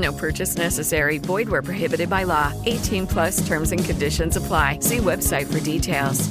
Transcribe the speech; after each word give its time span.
No 0.00 0.12
purchase 0.12 0.56
necessary. 0.56 1.18
Void 1.18 1.48
where 1.48 1.62
prohibited 1.62 2.08
by 2.08 2.24
law. 2.24 2.52
18 2.66 3.06
plus 3.06 3.46
terms 3.46 3.72
and 3.72 3.84
conditions 3.84 4.36
apply. 4.36 4.78
See 4.80 4.98
website 4.98 5.46
for 5.52 5.60
details. 5.60 6.28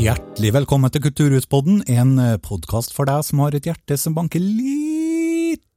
Hjertelig 0.00 0.54
velkommen 0.54 0.88
til 0.90 1.02
Kulturhuspodden, 1.04 1.82
en 1.92 2.14
podkast 2.40 2.94
for 2.96 3.04
deg 3.04 3.20
som 3.26 3.42
har 3.44 3.52
et 3.58 3.66
hjerte 3.68 3.98
som 4.00 4.14
banker 4.16 4.40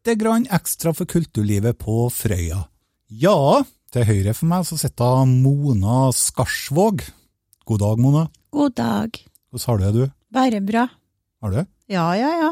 lite 0.04 0.16
grann 0.20 0.48
ekstra 0.52 0.92
for 0.94 1.08
kulturlivet 1.08 1.78
på 1.80 2.10
Frøya. 2.12 2.66
Ja, 3.08 3.64
til 3.94 4.04
høyre 4.04 4.34
for 4.36 4.50
meg 4.52 4.66
så 4.68 4.76
sitter 4.76 5.24
Mona 5.30 6.10
Skarsvåg. 6.12 7.06
God 7.64 7.80
dag, 7.80 8.02
Mona. 8.04 8.26
God 8.52 8.76
dag. 8.76 9.16
Hvordan 9.54 9.70
har 9.70 9.80
du 9.80 9.86
det, 9.86 9.94
du? 9.96 10.12
Bare 10.34 10.60
bra. 10.60 10.84
Har 11.40 11.54
du 11.54 11.58
det? 11.62 11.66
Ja, 11.88 12.10
ja, 12.20 12.34
ja. 12.42 12.52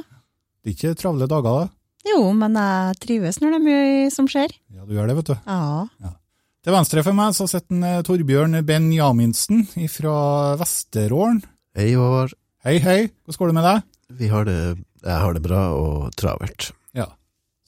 Det 0.64 0.72
er 0.72 0.78
ikke 0.78 0.96
travle 0.96 1.28
dager, 1.28 1.60
da? 1.66 1.68
Jo, 2.08 2.32
men 2.32 2.56
jeg 2.56 2.98
trives 3.04 3.42
når 3.44 3.52
det 3.52 3.60
er 3.60 3.68
mye 3.68 4.10
som 4.16 4.32
skjer. 4.32 4.56
Ja, 4.72 4.88
du 4.88 4.96
gjør 4.96 5.12
det, 5.12 5.20
vet 5.20 5.34
du. 5.34 5.38
Ja. 5.44 6.16
Til 6.64 6.78
venstre 6.78 7.04
for 7.04 7.20
meg 7.20 7.36
så 7.36 7.52
sitter 7.52 7.88
eh, 7.90 8.02
Torbjørn 8.08 8.62
Benjaminsen 8.64 9.66
fra 9.92 10.56
Vesterålen. 10.62 11.44
Hei, 11.76 11.92
Håvard. 12.00 12.38
Hei, 12.64 12.80
hei. 12.80 13.02
Hvordan 13.26 13.44
går 13.44 13.52
det 13.52 13.60
med 13.60 13.74
deg? 13.74 13.88
Vi 14.22 14.32
har 14.32 14.48
det, 14.48 14.62
jeg 15.04 15.24
har 15.26 15.36
det 15.36 15.44
bra 15.44 15.66
og 15.76 16.14
travelt. 16.16 16.72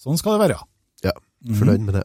Ja, 0.03 0.09
sånn 0.09 0.19
skal 0.19 0.35
det 0.35 0.49
være. 0.49 0.59
Ja, 1.03 1.13
fornøyd 1.55 1.83
med 1.87 1.95
det. 1.95 2.03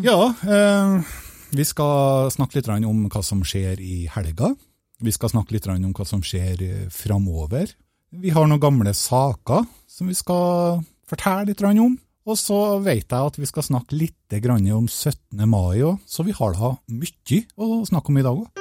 Ja, 0.00 0.32
eh, 0.48 1.14
vi 1.52 1.64
skal 1.68 2.30
snakke 2.32 2.56
litt 2.56 2.68
om 2.72 3.08
hva 3.10 3.22
som 3.24 3.42
skjer 3.44 3.80
i 3.80 4.06
helga. 4.08 4.54
Vi 5.00 5.12
skal 5.12 5.32
snakke 5.32 5.52
litt 5.52 5.68
om 5.68 5.92
hva 5.92 6.06
som 6.06 6.22
skjer 6.22 6.62
eh, 6.62 6.88
framover. 6.88 7.74
Vi 8.10 8.30
har 8.30 8.46
noen 8.48 8.60
gamle 8.60 8.94
saker 8.94 9.66
som 9.88 10.08
vi 10.08 10.14
skal 10.14 10.80
fortelle 11.08 11.50
litt 11.50 11.62
om. 11.62 11.98
Og 12.28 12.36
så 12.38 12.78
vet 12.84 13.08
jeg 13.08 13.32
at 13.32 13.38
vi 13.40 13.48
skal 13.48 13.64
snakke 13.66 13.96
litt 13.96 14.40
om 14.72 14.86
17. 14.88 15.48
mai 15.48 15.80
òg, 15.82 15.98
så 16.06 16.24
vi 16.24 16.32
har 16.32 16.52
da 16.54 16.76
mye 16.88 17.44
å 17.56 17.84
snakke 17.88 18.08
om 18.12 18.18
i 18.18 18.22
dag 18.22 18.36
òg. 18.44 18.59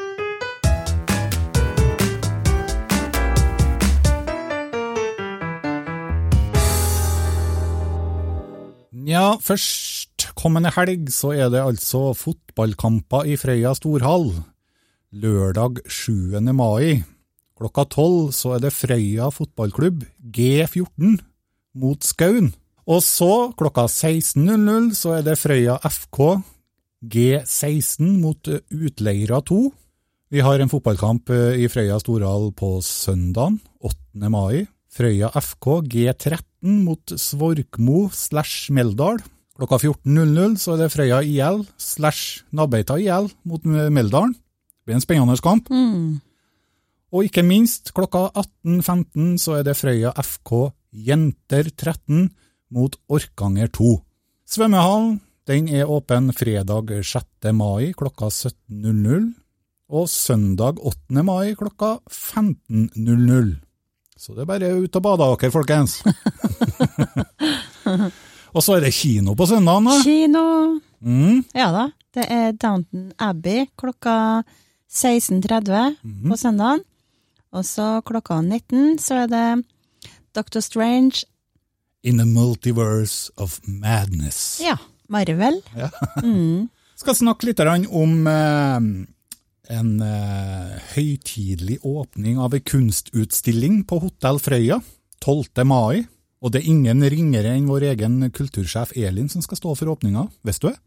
Ja, 9.09 9.39
først 9.41 10.27
kommende 10.37 10.69
helg 10.75 11.07
så 11.09 11.31
er 11.33 11.47
det 11.49 11.63
altså 11.63 12.11
fotballkamper 12.13 13.25
i 13.25 13.37
Frøya 13.41 13.71
storhall. 13.73 14.27
Lørdag 15.09 15.79
7. 15.89 16.37
mai. 16.53 17.01
Klokka 17.57 17.87
tolv 17.89 18.29
så 18.37 18.53
er 18.57 18.67
det 18.67 18.73
Frøya 18.75 19.31
fotballklubb 19.33 20.03
G14 20.21 21.15
mot 21.81 22.05
Skaun. 22.05 22.51
Og 22.85 23.01
så 23.01 23.49
klokka 23.57 23.87
16.00 23.89 24.93
så 24.99 25.15
er 25.17 25.25
det 25.25 25.39
Frøya 25.41 25.79
FK 25.89 26.21
G16 27.01 28.13
mot 28.21 28.51
Utleira 28.69 29.41
2. 29.41 29.61
Vi 30.29 30.45
har 30.45 30.61
en 30.61 30.69
fotballkamp 30.69 31.33
eh, 31.33 31.63
i 31.63 31.71
Frøya 31.71 31.97
storhall 32.03 32.51
på 32.53 32.75
søndagen 32.85 33.57
8. 33.81 34.29
mai. 34.29 34.67
Frøya 34.93 35.33
FK 35.33 35.79
G13 35.89 36.48
mot 36.61 37.13
Svorkmo 37.15 38.07
slash 38.13 38.71
Meldal. 38.75 39.21
Klokka 39.59 39.79
14.00 39.81 40.57
så 40.61 40.75
er 40.75 40.83
det 40.83 40.91
Frøya 40.93 41.21
IL 41.25 41.63
slash 41.77 42.45
Nabeita 42.55 42.97
IL 42.99 43.29
mot 43.43 43.63
Meldalen. 43.65 44.33
Det 44.33 44.87
blir 44.87 44.99
en 44.99 45.03
spennende 45.03 45.37
kamp. 45.43 45.69
Og 47.09 47.25
ikke 47.25 47.43
minst, 47.43 47.93
klokka 47.93 48.29
18.15 48.37 49.37
så 49.41 49.59
er 49.59 49.65
det 49.67 49.77
Frøya 49.79 50.13
FK 50.15 50.71
Jenter 50.93 51.69
13 51.75 52.29
mot 52.73 52.95
Orkanger 53.09 53.69
2. 53.73 53.95
Svømmehallen 54.49 55.19
den 55.49 55.67
er 55.73 55.89
åpen 55.89 56.29
fredag 56.33 56.91
6. 57.01 57.49
mai 57.57 57.89
klokka 57.97 58.29
17.00 58.29 59.31
og 59.89 60.05
søndag 60.09 60.77
8. 60.77 61.23
mai 61.25 61.55
klokka 61.57 61.97
15.00. 62.05 63.68
Så 64.19 64.35
det 64.35 64.43
er 64.43 64.49
bare 64.49 64.69
ut 64.75 64.97
og 64.99 65.03
bade 65.05 65.27
dere, 65.31 65.51
folkens. 65.53 66.01
og 68.55 68.63
så 68.65 68.75
er 68.75 68.83
det 68.83 68.91
kino 68.97 69.31
på 69.39 69.47
søndagen, 69.47 69.87
da. 69.87 69.95
Kino. 70.03 70.43
Mm. 70.99 71.45
Ja 71.55 71.69
da. 71.71 71.85
Det 72.17 72.25
er 72.27 72.55
Downton 72.57 73.11
Abbey 73.21 73.67
klokka 73.79 74.43
16.30 74.91 75.95
på 76.27 76.37
søndagen. 76.41 76.83
Og 77.55 77.63
så 77.65 78.01
klokka 78.05 78.41
19 78.43 78.97
så 78.99 79.23
er 79.23 79.31
det 79.31 79.45
Doctor 80.35 80.59
Strange. 80.59 81.23
In 82.03 82.17
the 82.19 82.25
multiverse 82.27 83.31
of 83.37 83.59
madness. 83.63 84.59
Ja, 84.63 84.75
Marvel. 85.07 85.61
skal 86.99 87.15
snakke 87.15 87.47
litt 87.47 87.59
om 87.63 88.27
eh, 88.27 88.79
en 89.69 89.99
eh, 90.03 90.77
høytidelig 90.95 91.79
åpning 91.85 92.39
av 92.41 92.55
en 92.55 92.65
kunstutstilling 92.65 93.83
på 93.89 94.01
Hotell 94.03 94.41
Frøya 94.41 94.79
12. 95.21 95.63
mai. 95.69 96.05
Og 96.39 96.53
det 96.53 96.61
er 96.61 96.71
ingen 96.71 97.03
ringere 97.11 97.53
enn 97.55 97.67
vår 97.69 97.89
egen 97.91 98.21
kultursjef 98.35 98.93
Elin 98.97 99.29
som 99.31 99.43
skal 99.43 99.59
stå 99.59 99.75
for 99.75 99.91
åpninga, 99.91 100.29
visste 100.47 100.67
du 100.67 100.71
det? 100.71 100.79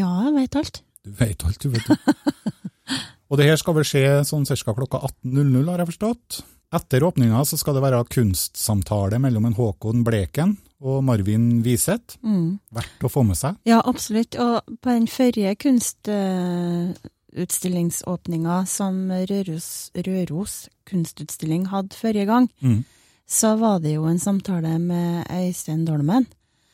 Ja, 0.00 0.10
jeg 0.26 0.34
vet 0.36 0.58
alt. 0.58 0.82
Du 1.02 1.12
vet 1.18 1.44
alt, 1.46 1.62
du 1.62 1.70
vet 1.70 1.86
du. 1.86 1.94
og 3.30 3.38
det 3.38 3.46
her 3.46 3.60
skal 3.60 3.76
vel 3.78 3.86
skje 3.86 4.06
sånn 4.26 4.46
ca. 4.48 4.74
klokka 4.74 5.02
18.00, 5.24 5.70
har 5.70 5.82
jeg 5.82 5.92
forstått. 5.92 6.42
Etter 6.72 7.04
åpninga 7.04 7.42
så 7.44 7.58
skal 7.60 7.76
det 7.76 7.84
være 7.84 8.04
kunstsamtale 8.10 9.18
mellom 9.20 9.50
en 9.50 9.56
Håkon 9.58 10.04
Bleken 10.06 10.56
og 10.82 11.02
Marvin 11.04 11.60
Wiseth. 11.62 12.16
Verdt 12.74 13.04
å 13.06 13.10
få 13.12 13.26
med 13.28 13.38
seg. 13.38 13.58
Ja, 13.68 13.82
absolutt. 13.84 14.38
Og 14.40 14.78
på 14.80 14.94
den 14.94 15.06
forrige 15.10 15.54
kunstutstillingsåpninga 17.32 18.66
som 18.66 19.10
Røros, 19.10 19.90
Røros 19.94 20.68
kunstutstilling 20.88 21.66
hadde 21.66 21.94
forrige 21.96 22.26
gang, 22.26 22.48
Mm. 22.60 22.84
så 23.26 23.56
var 23.56 23.80
det 23.80 23.94
jo 23.94 24.04
en 24.04 24.18
samtale 24.18 24.78
med 24.78 25.26
Øystein 25.30 25.84
Dolmen. 25.86 26.26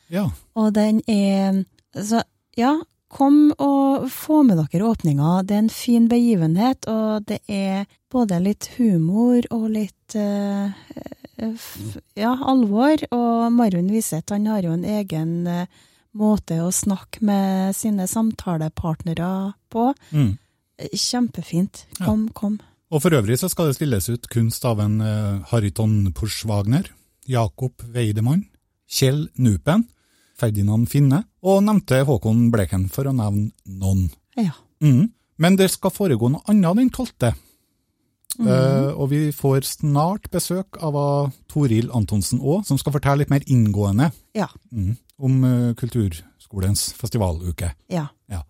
Ja. 0.09 0.29
Og 0.55 0.73
den 0.73 1.01
er 1.07 1.65
Så 1.95 2.21
ja, 2.55 2.79
kom 3.09 3.51
og 3.57 4.09
få 4.11 4.43
med 4.45 4.57
dere 4.57 4.83
åpninga. 4.85 5.43
Det 5.43 5.55
er 5.55 5.59
en 5.59 5.69
fin 5.69 6.07
begivenhet, 6.07 6.87
og 6.87 7.25
det 7.25 7.39
er 7.47 7.85
både 8.11 8.39
litt 8.39 8.69
humor 8.77 9.41
og 9.49 9.69
litt 9.71 10.15
uh, 10.15 10.69
ja, 12.15 12.37
alvor. 12.45 12.97
Og 13.11 13.51
Marvin 13.51 13.89
Wiseth 13.89 14.31
han 14.31 14.45
har 14.45 14.61
jo 14.61 14.71
en 14.71 14.85
egen 14.85 15.47
uh, 15.47 15.65
måte 16.13 16.61
å 16.61 16.69
snakke 16.71 17.21
med 17.25 17.75
sine 17.75 18.05
samtalepartnere 18.07 19.53
på. 19.71 19.93
Mm. 20.11 20.37
Kjempefint. 20.93 21.85
Kom, 21.99 22.27
kom. 22.33 22.59
Og 22.89 23.03
for 23.03 23.13
øvrig 23.13 23.37
så 23.37 23.49
skal 23.51 23.69
det 23.69 23.77
stilles 23.77 24.07
ut 24.09 24.29
kunst 24.31 24.65
av 24.65 24.79
en 24.81 24.97
uh, 25.03 25.41
Hariton 25.51 26.09
Pushwagner, 26.17 26.87
Jakob 27.29 27.83
Weidemann, 27.93 28.47
Kjell 28.89 29.27
Nupen, 29.37 29.85
Ferdinand 30.39 30.87
Finne 30.89 31.25
og 31.45 31.61
nevnte 31.67 32.01
Håkon 32.07 32.47
Bleken, 32.53 32.87
for 32.89 33.09
å 33.09 33.13
nevne 33.13 33.51
noen. 33.67 34.07
Ja. 34.39 34.55
Mm. 34.81 35.11
Men 35.39 35.59
det 35.59 35.69
skal 35.75 35.93
foregå 35.93 36.31
noe 36.31 36.43
annet 36.51 36.81
den 36.81 36.91
tolvte. 36.95 37.33
Mm. 38.39 38.47
Uh, 38.47 38.91
og 38.95 39.09
vi 39.11 39.21
får 39.35 39.65
snart 39.67 40.29
besøk 40.31 40.77
av 40.85 40.95
uh, 40.95 41.31
Toril 41.51 41.89
Antonsen 41.95 42.39
òg, 42.39 42.63
som 42.67 42.79
skal 42.79 42.95
fortelle 42.95 43.23
litt 43.23 43.33
mer 43.33 43.43
inngående 43.51 44.11
Ja. 44.37 44.47
mm, 44.71 44.93
om 45.19 45.39
uh, 45.43 45.73
Kulturskolens 45.79 46.89
festivaluke. 46.95 47.73
Ja. 47.91 48.07
Ja. 48.31 48.43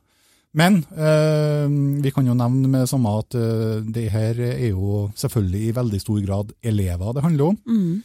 Men 0.57 0.79
eh, 0.97 1.67
vi 2.01 2.09
kan 2.11 2.25
jo 2.25 2.33
nevne 2.33 2.67
med 2.67 2.81
det 2.81 2.89
samme 2.89 3.11
at 3.19 3.35
eh, 3.37 3.81
det 3.85 4.07
her 4.11 4.39
er 4.47 4.69
jo 4.71 5.09
selvfølgelig 5.15 5.61
i 5.67 5.75
veldig 5.77 5.99
stor 6.01 6.21
grad 6.25 6.53
elever 6.65 7.13
det 7.13 7.23
handler 7.23 7.51
om. 7.51 7.57
Mm. 7.69 7.99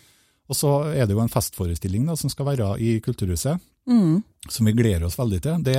Og 0.53 0.57
så 0.59 0.73
er 0.93 1.07
det 1.09 1.15
jo 1.17 1.23
en 1.25 1.33
festforestilling 1.33 2.05
da, 2.11 2.17
som 2.21 2.29
skal 2.33 2.51
være 2.53 2.75
i 2.81 2.99
Kulturhuset, 3.05 3.61
Mm. 3.87 4.23
som 4.49 4.65
vi 4.65 4.73
gleder 4.73 5.03
oss 5.05 5.19
veldig 5.19 5.39
til. 5.45 5.57
Det, 5.65 5.75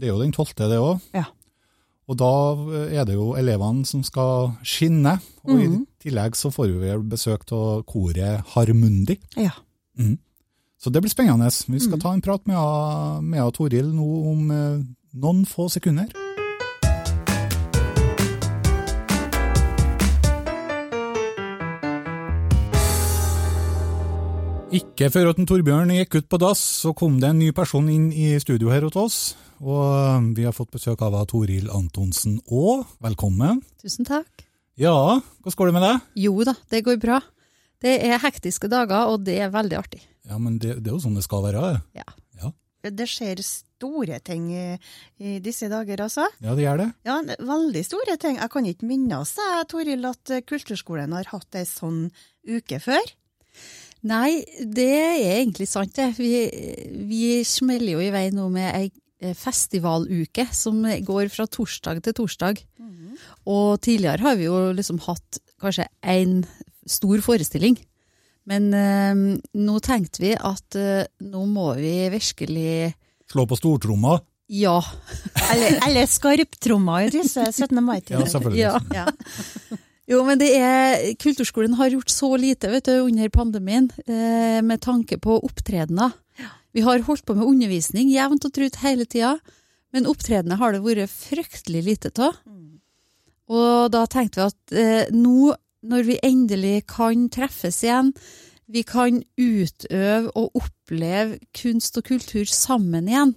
det 0.00 0.04
er 0.08 0.10
jo 0.12 0.18
den 0.20 0.32
tolvte, 0.36 0.66
det 0.68 0.76
òg. 0.84 0.98
Ja. 1.16 1.22
Og 2.08 2.16
da 2.20 2.28
er 2.92 3.04
det 3.08 3.14
jo 3.16 3.30
elevene 3.40 3.84
som 3.88 4.02
skal 4.04 4.50
skinne. 4.64 5.14
Og 5.44 5.54
mm. 5.56 5.62
i 5.64 6.04
tillegg 6.04 6.36
så 6.36 6.50
får 6.52 6.72
vi 6.80 6.92
besøk 7.08 7.46
av 7.56 7.82
koret 7.88 8.44
Harmundi. 8.54 9.16
Ja. 9.36 9.52
Mhm. 9.96 10.18
Så 10.78 10.92
det 10.94 11.00
blir 11.02 11.10
spennende. 11.10 11.48
Vi 11.68 11.80
skal 11.80 11.96
Mhm. 11.98 12.00
ta 12.04 12.12
en 12.12 12.20
prat 12.22 12.44
med, 12.46 13.24
med 13.24 13.52
Toril 13.56 13.88
nå 13.96 14.08
om 14.30 14.50
eh, 14.50 14.84
noen 15.12 15.44
få 15.48 15.68
sekunder. 15.72 16.10
Ikke 24.68 25.08
før 25.08 25.30
at 25.30 25.38
Torbjørn 25.48 25.94
gikk 25.96 26.18
ut 26.18 26.26
på 26.28 26.38
dass, 26.42 26.60
så 26.84 26.92
kom 26.96 27.16
det 27.22 27.30
en 27.30 27.38
ny 27.40 27.52
person 27.56 27.86
inn 27.88 28.10
i 28.12 28.34
studio 28.42 28.68
her 28.68 28.84
hos 28.84 28.98
oss. 29.00 29.16
Og 29.64 29.80
eh, 29.80 30.26
vi 30.36 30.44
har 30.44 30.52
fått 30.54 30.74
besøk 30.76 31.00
av 31.06 31.16
Toril 31.30 31.70
Antonsen 31.72 32.36
òg. 32.52 32.84
Velkommen. 33.02 33.62
Tusen 33.80 34.04
takk. 34.06 34.44
Ja, 34.78 34.92
hvordan 35.40 35.56
går 35.58 35.70
det 35.70 35.74
med 35.78 35.86
deg? 35.86 36.04
Jo 36.26 36.44
da, 36.46 36.54
det 36.70 36.84
går 36.86 37.00
bra. 37.02 37.22
Det 37.82 37.96
er 38.06 38.20
hektiske 38.22 38.68
dager, 38.70 39.08
og 39.10 39.24
det 39.26 39.38
er 39.40 39.50
veldig 39.54 39.78
artig. 39.78 40.02
Ja, 40.28 40.36
men 40.38 40.58
det, 40.60 40.76
det 40.82 40.92
er 40.92 40.98
jo 40.98 41.02
sånn 41.02 41.16
det 41.16 41.24
skal 41.26 41.46
være. 41.48 41.64
Ja. 41.96 42.06
Ja, 42.38 42.52
Det 42.92 43.08
skjer 43.10 43.40
store 43.78 44.18
ting 44.26 44.50
i, 44.52 44.66
i 45.22 45.38
disse 45.42 45.70
dager, 45.70 46.02
altså. 46.04 46.26
ja 46.44 46.56
det 46.58 46.66
gjør 46.66 46.82
det. 46.82 46.88
Ja, 47.08 47.18
veldig 47.48 47.84
store 47.86 48.18
ting. 48.20 48.38
Jeg 48.40 48.52
kan 48.52 48.68
ikke 48.68 48.90
minnes, 48.90 49.34
Toril, 49.70 50.06
at 50.10 50.34
eh, 50.34 50.44
kulturskolen 50.46 51.14
har 51.16 51.30
hatt 51.32 51.58
ei 51.58 51.66
sånn 51.68 52.08
uke 52.48 52.82
før. 52.82 53.14
Nei, 54.08 54.44
det 54.62 54.88
er 54.94 55.20
egentlig 55.40 55.66
sant, 55.70 55.96
det. 55.96 56.12
Vi, 56.18 56.32
vi 57.08 57.22
smeller 57.46 57.96
jo 57.96 58.02
i 58.02 58.12
vei 58.14 58.28
nå 58.34 58.46
med 58.54 58.70
ei 58.70 58.90
eh, 59.22 59.34
festivaluke 59.38 60.46
som 60.54 60.84
går 60.84 61.30
fra 61.34 61.48
torsdag 61.50 62.02
til 62.06 62.18
torsdag. 62.22 62.62
Og 63.48 63.80
tidligere 63.82 64.22
har 64.22 64.38
vi 64.38 64.46
jo 64.46 64.70
liksom 64.76 65.00
hatt 65.06 65.40
kanskje 65.58 65.88
én 66.06 66.42
stor 66.88 67.22
forestilling. 67.24 67.78
Men 68.48 68.70
eh, 68.72 69.40
nå 69.60 69.80
tenkte 69.84 70.22
vi 70.24 70.32
at 70.36 70.78
eh, 70.78 71.08
nå 71.24 71.44
må 71.50 71.72
vi 71.80 71.94
virkelig 72.14 72.94
Slå 73.32 73.44
på 73.48 73.58
stortromma. 73.58 74.18
Ja. 74.48 74.78
Eller, 75.52 75.76
eller 75.88 76.06
skarptromma 76.08 77.02
i 77.04 77.10
disse 77.12 77.44
17. 77.52 77.82
Mai-tider. 77.84 78.24
selvfølgelig. 78.26 78.62
Ja. 78.62 78.80
Ja. 78.94 79.78
Jo, 80.08 80.22
men 80.24 80.40
det 80.40 80.48
er, 80.56 81.02
kulturskolen 81.20 81.74
har 81.76 81.92
gjort 81.92 82.08
så 82.08 82.30
lite 82.40 82.70
vet 82.72 82.86
du, 82.88 82.94
under 83.04 83.28
pandemien 83.28 83.90
eh, 84.06 84.62
med 84.64 84.80
tanke 84.80 85.18
på 85.20 85.36
opptredener. 85.44 86.14
Vi 86.72 86.80
har 86.86 87.04
holdt 87.04 87.26
på 87.28 87.36
med 87.36 87.44
undervisning 87.44 88.08
jevnt 88.12 88.46
og 88.48 88.54
trutt 88.56 88.80
hele 88.80 89.04
tida, 89.04 89.34
men 89.92 90.08
opptredener 90.08 90.56
har 90.60 90.72
det 90.72 90.80
vært 90.84 91.12
fryktelig 91.12 91.84
lite 91.84 92.12
av. 92.24 92.40
Og 93.48 93.92
da 93.92 94.04
tenkte 94.08 94.40
vi 94.40 94.46
at 94.48 94.76
eh, 94.80 95.12
nå, 95.12 95.52
når 95.88 96.08
vi 96.08 96.18
endelig 96.24 96.86
kan 96.88 97.28
treffes 97.32 97.82
igjen, 97.84 98.14
vi 98.68 98.84
kan 98.86 99.20
utøve 99.40 100.32
og 100.36 100.56
oppleve 100.58 101.38
kunst 101.56 101.98
og 101.98 102.08
kultur 102.08 102.48
sammen 102.48 103.08
igjen, 103.08 103.32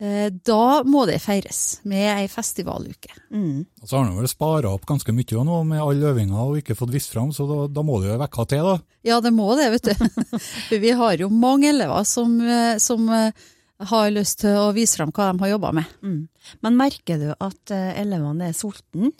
eh, 0.00 0.28
da 0.30 0.82
må 0.86 1.04
det 1.10 1.20
feires 1.22 1.80
med 1.88 2.06
ei 2.12 2.28
festivaluke. 2.30 3.10
Mm. 3.34 3.64
Og 3.82 3.88
så 3.88 3.98
har 3.98 4.06
han 4.06 4.20
vel 4.20 4.30
spara 4.30 4.70
opp 4.70 4.86
ganske 4.88 5.14
mye 5.14 5.46
nå 5.48 5.62
med 5.70 5.82
all 5.82 6.06
øvinga 6.12 6.46
og 6.46 6.60
ikke 6.60 6.78
fått 6.78 6.94
vist 6.94 7.14
fram, 7.14 7.32
så 7.34 7.48
da, 7.50 7.58
da 7.66 7.86
må 7.86 7.98
det 8.02 8.12
jo 8.12 8.20
vekke 8.22 8.46
til, 8.52 8.70
da. 8.70 8.76
Ja, 9.10 9.18
det 9.24 9.34
må 9.34 9.50
det, 9.58 9.72
vet 9.74 9.90
du. 9.90 10.06
For 10.68 10.78
vi 10.86 10.94
har 11.02 11.18
jo 11.18 11.32
mange 11.34 11.72
elever 11.74 12.06
som, 12.08 12.38
eh, 12.40 12.78
som 12.82 13.10
eh, 13.10 13.44
har 13.90 14.14
lyst 14.14 14.44
til 14.44 14.54
å 14.54 14.70
vise 14.76 15.00
fram 15.00 15.10
hva 15.14 15.32
de 15.32 15.42
har 15.42 15.54
jobba 15.56 15.74
med. 15.80 15.98
Mm. 16.06 16.24
Men 16.62 16.78
merker 16.78 17.18
du 17.20 17.30
at 17.34 17.74
elevene 17.74 18.52
er 18.52 18.56
sultne? 18.56 19.10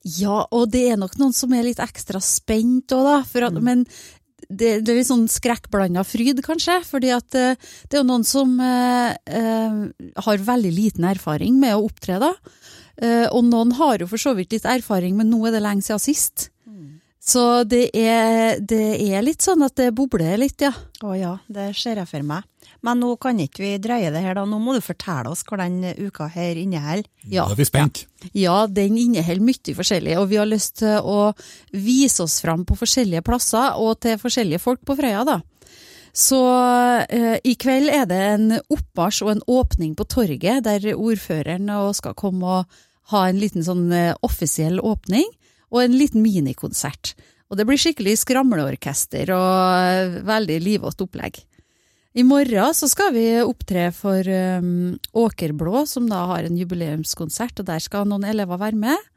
Ja, 0.00 0.46
og 0.48 0.70
det 0.72 0.86
er 0.88 0.96
nok 0.96 1.18
noen 1.20 1.34
som 1.36 1.52
er 1.52 1.66
litt 1.66 1.80
ekstra 1.82 2.22
spent 2.24 2.92
òg, 2.96 3.04
da. 3.04 3.16
For 3.28 3.44
at, 3.50 3.58
Men 3.60 3.84
det, 4.50 4.70
det 4.82 4.92
er 4.92 4.98
litt 4.98 5.08
sånn 5.08 5.28
skrekkblanda 5.30 6.02
fryd, 6.06 6.42
kanskje. 6.44 6.80
fordi 6.86 7.12
at 7.14 7.38
eh, 7.38 7.70
det 7.88 7.96
er 7.96 8.02
jo 8.02 8.08
noen 8.08 8.26
som 8.26 8.56
eh, 8.64 9.14
eh, 9.30 9.80
har 10.26 10.46
veldig 10.50 10.72
liten 10.74 11.06
erfaring 11.08 11.60
med 11.62 11.76
å 11.76 11.86
opptre, 11.86 12.20
da. 12.22 12.34
Og 13.32 13.46
noen 13.46 13.70
har 13.78 14.02
jo 14.02 14.10
for 14.10 14.20
så 14.20 14.34
vidt 14.36 14.52
litt 14.52 14.66
erfaring, 14.68 15.14
men 15.16 15.30
nå 15.32 15.38
er 15.48 15.54
det 15.54 15.62
lenge 15.64 15.86
siden 15.86 16.02
sist. 16.02 16.50
Så 17.30 17.62
det 17.68 17.90
er, 17.94 18.58
det 18.58 18.96
er 19.06 19.22
litt 19.22 19.44
sånn 19.44 19.62
at 19.62 19.76
det 19.78 19.92
bobler 19.94 20.40
litt, 20.40 20.64
ja. 20.64 20.72
Å 21.04 21.12
ja, 21.14 21.34
det 21.52 21.70
ser 21.78 22.00
jeg 22.00 22.10
for 22.10 22.26
meg. 22.26 22.46
Men 22.82 23.00
nå 23.02 23.12
kan 23.20 23.38
ikke 23.38 23.62
vi 23.62 23.70
dreie 23.82 24.10
det 24.12 24.22
her, 24.24 24.34
da. 24.38 24.46
Nå 24.48 24.58
må 24.62 24.74
du 24.74 24.80
fortelle 24.82 25.30
oss 25.30 25.44
hva 25.46 25.60
den 25.60 25.84
uka 26.00 26.30
her 26.32 26.58
inneholder. 26.58 27.06
Ja. 27.22 27.44
Da 27.44 27.54
er 27.54 27.60
vi 27.60 27.68
spent. 27.68 28.02
Ja, 28.36 28.64
den 28.66 28.98
inneholder 28.98 29.46
mye 29.46 29.76
forskjellig, 29.76 30.16
og 30.18 30.30
vi 30.32 30.40
har 30.40 30.48
lyst 30.48 30.80
til 30.80 30.98
å 30.98 31.30
vise 31.76 32.24
oss 32.24 32.40
fram 32.42 32.66
på 32.68 32.78
forskjellige 32.80 33.24
plasser 33.26 33.78
og 33.78 34.00
til 34.02 34.18
forskjellige 34.20 34.62
folk 34.64 34.82
på 34.88 34.96
Frøya, 34.98 35.24
da. 35.28 35.40
Så 36.16 36.40
eh, 37.06 37.36
i 37.46 37.54
kveld 37.60 37.92
er 37.94 38.08
det 38.10 38.20
en 38.32 38.46
oppmarsj 38.58 39.22
og 39.22 39.34
en 39.36 39.44
åpning 39.60 39.92
på 39.94 40.08
torget, 40.10 40.64
der 40.66 40.96
ordføreren 40.96 41.70
skal 41.94 42.16
komme 42.18 42.56
og 42.58 42.80
ha 43.12 43.26
en 43.28 43.38
liten 43.38 43.62
sånn 43.66 43.86
eh, 43.94 44.16
offisiell 44.26 44.80
åpning, 44.82 45.28
og 45.70 45.82
en 45.84 45.94
liten 45.96 46.22
minikonsert. 46.24 47.14
Og 47.50 47.58
det 47.58 47.66
blir 47.66 47.80
skikkelig 47.80 48.18
skramleorkester 48.22 49.32
og 49.34 49.54
eh, 49.78 50.18
veldig 50.26 50.58
livått 50.62 51.02
opplegg. 51.02 51.40
I 52.14 52.24
morgen 52.26 52.74
så 52.74 52.88
skal 52.90 53.12
vi 53.14 53.26
opptre 53.42 53.90
for 53.94 54.26
um, 54.26 54.96
Åkerblå, 55.14 55.84
som 55.86 56.08
da 56.10 56.24
har 56.32 56.46
en 56.46 56.58
jubileumskonsert, 56.58 57.62
og 57.62 57.68
der 57.68 57.82
skal 57.82 58.08
noen 58.10 58.26
elever 58.26 58.58
være 58.58 58.78
med. 58.78 59.10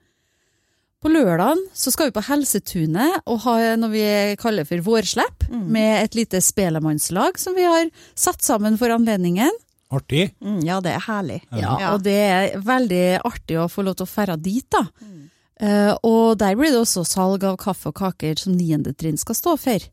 På 1.02 1.10
lørdagen 1.12 1.60
så 1.76 1.92
skal 1.92 2.08
vi 2.10 2.16
på 2.16 2.24
Helsetunet 2.30 3.26
og 3.28 3.42
ha 3.44 3.56
noe 3.76 3.92
vi 3.92 4.06
kaller 4.40 4.68
for 4.70 4.86
vårslepp, 4.86 5.50
med 5.52 6.06
et 6.06 6.16
lite 6.16 6.40
spelemannslag 6.40 7.42
som 7.42 7.58
vi 7.58 7.66
har 7.68 7.90
satt 8.16 8.46
sammen 8.46 8.78
for 8.80 8.94
anledningen. 8.94 9.52
Artig. 9.94 10.30
Mm, 10.42 10.62
ja, 10.66 10.80
det 10.82 10.94
er 10.96 11.04
herlig. 11.06 11.42
Ja, 11.54 11.74
og 11.92 12.06
det 12.06 12.16
er 12.24 12.56
veldig 12.66 13.04
artig 13.26 13.60
å 13.62 13.68
få 13.70 13.84
lov 13.86 13.98
til 14.00 14.08
å 14.08 14.14
ferde 14.14 14.40
dit, 14.42 14.66
da. 14.74 14.86
Eh, 15.04 15.23
og 15.62 16.38
der 16.42 16.56
blir 16.58 16.74
det 16.74 16.80
også 16.82 17.04
salg 17.06 17.44
av 17.46 17.60
kaffe 17.62 17.92
og 17.92 17.98
kaker 18.00 18.40
som 18.42 18.56
niende 18.58 18.96
trinn 18.98 19.20
skal 19.22 19.38
stå 19.38 19.54
for. 19.62 19.86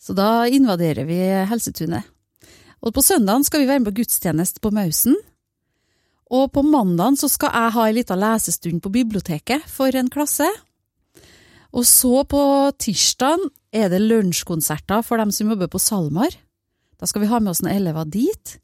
Så 0.00 0.16
da 0.16 0.46
invaderer 0.48 1.08
vi 1.08 1.18
Helsetunet. 1.48 2.04
Og 2.80 2.94
på 2.96 3.04
søndagen 3.04 3.44
skal 3.44 3.62
vi 3.62 3.68
være 3.68 3.82
med 3.82 3.90
på 3.90 4.00
gudstjeneste 4.00 4.62
på 4.64 4.72
Mausen. 4.72 5.16
Og 6.30 6.52
på 6.54 6.62
mandagen 6.62 7.18
så 7.18 7.28
skal 7.28 7.52
jeg 7.52 7.74
ha 7.74 7.86
ei 7.88 7.96
lita 7.96 8.16
lesestund 8.16 8.80
på 8.84 8.92
biblioteket 8.94 9.66
for 9.68 9.96
en 9.96 10.08
klasse. 10.12 10.46
Og 11.74 11.84
så 11.86 12.22
på 12.26 12.42
tirsdagen 12.80 13.50
er 13.74 13.90
det 13.92 14.02
lunsjkonserter 14.02 15.04
for 15.06 15.20
dem 15.20 15.34
som 15.34 15.50
jobber 15.52 15.70
på 15.70 15.82
SalMar. 15.82 16.32
Da 16.98 17.06
skal 17.06 17.24
vi 17.24 17.30
ha 17.30 17.40
med 17.42 17.52
oss 17.52 17.62
noen 17.64 17.76
elever 17.76 18.08
dit. 18.08 18.56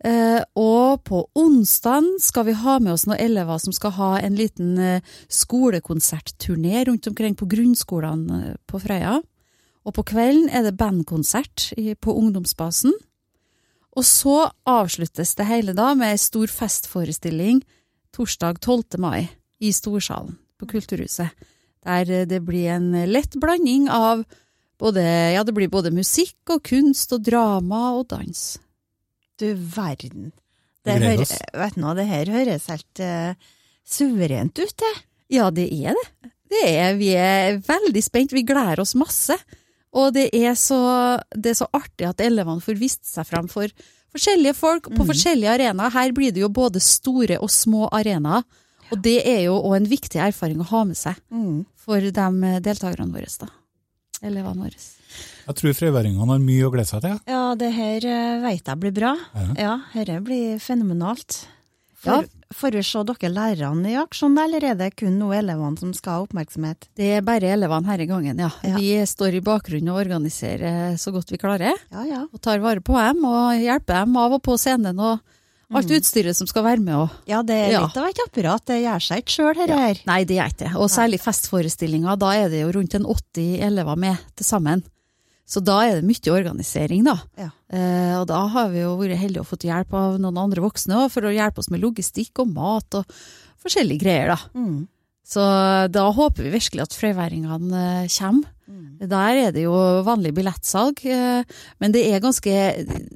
Eh, 0.00 0.40
og 0.56 1.02
på 1.04 1.26
onsdagen 1.36 2.14
skal 2.24 2.46
vi 2.48 2.56
ha 2.56 2.78
med 2.80 2.94
oss 2.94 3.04
noen 3.04 3.20
elever 3.20 3.60
som 3.60 3.74
skal 3.76 3.92
ha 3.98 4.10
en 4.20 4.38
liten 4.38 4.78
eh, 4.80 5.04
skolekonsertturné 5.28 6.86
rundt 6.88 7.10
omkring 7.10 7.36
på 7.36 7.48
grunnskolene 7.50 8.40
eh, 8.46 8.56
på 8.64 8.80
Frøya. 8.80 9.18
Og 9.84 9.96
på 9.96 10.04
kvelden 10.08 10.48
er 10.52 10.64
det 10.64 10.78
bandkonsert 10.80 11.70
på 12.00 12.14
ungdomsbasen. 12.16 12.94
Og 13.96 14.06
så 14.06 14.50
avsluttes 14.68 15.34
det 15.36 15.48
hele 15.48 15.74
da 15.76 15.92
med 15.98 16.14
ei 16.14 16.20
stor 16.20 16.52
festforestilling 16.52 17.62
torsdag 18.14 18.60
12. 18.60 19.00
mai 19.00 19.28
i 19.60 19.72
Storsalen 19.74 20.36
på 20.60 20.68
Kulturhuset. 20.68 21.32
Der 21.84 22.28
det 22.28 22.42
blir 22.44 22.76
en 22.76 22.92
lett 23.08 23.36
blanding 23.40 23.88
av 23.88 24.22
både, 24.80 25.04
ja, 25.34 25.44
det 25.44 25.56
blir 25.56 25.72
både 25.72 25.92
musikk 25.92 26.52
og 26.52 26.62
kunst 26.68 27.12
og 27.16 27.24
drama 27.24 27.96
og 27.96 28.06
dans. 28.12 28.60
Du 29.40 29.48
verden. 29.74 30.30
Det, 30.84 30.96
hører, 31.00 31.32
vet 31.60 31.76
noe, 31.80 31.94
det 31.98 32.06
her 32.08 32.30
høres 32.32 32.68
helt 32.72 33.00
uh, 33.04 33.32
suverent 33.84 34.56
ut, 34.60 34.74
det. 34.80 34.92
Ja, 35.30 35.50
det 35.54 35.68
er 35.72 35.96
det. 35.98 36.30
det 36.50 36.62
er, 36.70 36.94
vi 36.98 37.10
er 37.16 37.58
veldig 37.66 38.02
spent. 38.04 38.32
Vi 38.36 38.42
gleder 38.48 38.80
oss 38.82 38.96
masse. 38.98 39.36
Og 39.90 40.12
det 40.14 40.28
er 40.36 40.54
så, 40.58 40.78
det 41.34 41.52
er 41.52 41.58
så 41.58 41.66
artig 41.74 42.06
at 42.08 42.20
elevene 42.22 42.62
får 42.62 42.78
vist 42.78 43.04
seg 43.10 43.26
fram 43.26 43.48
for 43.50 43.66
forskjellige 44.14 44.54
folk 44.58 44.88
på 44.94 45.06
forskjellige 45.08 45.50
arenaer. 45.56 45.92
Her 45.94 46.12
blir 46.14 46.32
det 46.34 46.44
jo 46.44 46.50
både 46.54 46.82
store 46.82 47.40
og 47.42 47.50
små 47.50 47.88
arenaer. 47.94 48.46
Og 48.90 48.98
det 49.02 49.20
er 49.26 49.44
jo 49.46 49.56
òg 49.58 49.76
en 49.80 49.90
viktig 49.90 50.18
erfaring 50.22 50.62
å 50.62 50.68
ha 50.72 50.84
med 50.88 50.98
seg 50.98 51.18
Mm. 51.30 51.60
for 51.78 52.00
de 52.02 52.10
eh, 52.10 52.56
deltakerne 52.64 53.12
våre. 53.14 53.28
da. 53.38 53.46
Elevene 54.22 54.64
våre. 54.66 54.80
Jeg 55.46 55.56
tror 55.58 55.72
frøværingene 55.74 56.26
har 56.30 56.42
mye 56.42 56.66
å 56.66 56.72
glede 56.74 56.86
seg 56.90 57.02
til. 57.02 57.16
Ja, 57.26 57.54
det 57.58 57.72
her 57.74 58.04
eh, 58.06 58.40
vet 58.44 58.64
jeg 58.70 58.80
blir 58.82 58.92
bra. 58.94 59.14
Ja. 59.34 59.48
Ja, 59.58 59.72
dette 59.94 60.20
blir 60.22 60.58
fenomenalt. 60.62 61.46
Ja. 62.04 62.20
For, 62.22 62.28
Får 62.50 62.72
vi 62.74 62.80
se 62.82 63.02
dere 63.06 63.28
lærerne 63.30 63.90
i 63.92 63.96
aksjon, 64.00 64.34
eller 64.42 64.64
er 64.66 64.74
det 64.74 64.88
kun 64.98 65.18
nå 65.20 65.28
elevene 65.36 65.78
som 65.78 65.92
skal 65.94 66.16
ha 66.16 66.22
oppmerksomhet? 66.24 66.88
Det 66.98 67.10
er 67.18 67.20
bare 67.22 67.52
elevene 67.54 67.86
her 67.86 68.00
i 68.02 68.06
gangen, 68.10 68.40
ja. 68.42 68.48
Ja. 68.66 68.78
Vi 68.80 68.88
står 69.06 69.36
i 69.38 69.42
bakgrunnen 69.46 69.92
og 69.92 70.00
organiserer 70.00 70.96
så 70.98 71.12
godt 71.14 71.30
vi 71.30 71.38
klarer. 71.38 71.76
Ja, 71.92 72.02
ja. 72.08 72.22
Og 72.32 72.40
tar 72.42 72.58
vare 72.64 72.82
på 72.82 72.96
dem 72.98 73.22
og 73.28 73.52
hjelper 73.60 74.00
dem 74.02 74.16
av 74.18 74.34
og 74.38 74.42
på 74.42 74.56
scenen 74.58 74.98
og 74.98 75.20
alt 75.70 75.92
utstyret 75.94 76.34
som 76.34 76.48
skal 76.50 76.64
være 76.66 76.82
med. 76.82 76.96
Og, 77.04 77.10
Ja, 77.30 77.42
det 77.46 77.54
er 77.68 77.70
Ja. 77.76 77.84
litt 77.86 77.96
av 78.02 78.08
et 78.08 78.18
apparat. 78.26 78.64
Det 78.66 78.80
gjør 78.82 79.04
seg 79.06 79.22
ikke 79.22 79.36
sjøl, 79.36 79.54
dette 79.54 79.78
her. 79.78 80.00
nei, 80.10 80.24
det 80.24 80.36
gjør 80.40 80.50
ikke 80.50 80.64
det. 80.64 80.72
Og 80.74 80.88
særlig 80.90 81.20
festforestillinger. 81.22 82.18
Da 82.18 82.32
er 82.34 82.48
det 82.50 82.62
jo 82.64 82.72
rundt 82.80 82.94
en 82.98 83.04
80 83.06 83.60
elever 83.62 83.96
med 83.96 84.18
til 84.34 84.44
sammen. 84.48 84.82
Så 85.50 85.62
da 85.66 85.80
er 85.82 85.98
det 85.98 86.06
mye 86.06 86.34
organisering, 86.36 87.02
da. 87.08 87.16
Ja. 87.40 87.50
Eh, 87.74 88.14
og 88.20 88.28
da 88.30 88.44
har 88.54 88.70
vi 88.70 88.84
jo 88.84 88.94
vært 89.00 89.18
heldige 89.18 89.42
og 89.42 89.50
fått 89.50 89.66
hjelp 89.66 89.96
av 89.98 90.20
noen 90.22 90.38
andre 90.38 90.62
voksne 90.62 91.08
for 91.10 91.26
å 91.26 91.34
hjelpe 91.34 91.62
oss 91.62 91.72
med 91.74 91.82
logistikk 91.82 92.44
og 92.44 92.54
mat 92.54 93.00
og 93.00 93.20
forskjellige 93.60 94.04
greier, 94.04 94.36
da. 94.36 94.38
Mm. 94.54 94.86
Så 95.30 95.42
da 95.94 96.06
håper 96.14 96.46
vi 96.46 96.54
virkelig 96.54 96.86
at 96.86 96.96
frøyværingene 96.96 97.84
eh, 98.04 98.14
kommer. 98.16 98.56
Der 99.00 99.38
er 99.46 99.52
det 99.54 99.64
jo 99.64 99.74
vanlig 100.04 100.32
billettsalg, 100.36 101.00
eh, 101.08 101.60
men 101.80 101.94
det 101.94 102.04
er 102.06 102.22
ganske, 102.22 102.54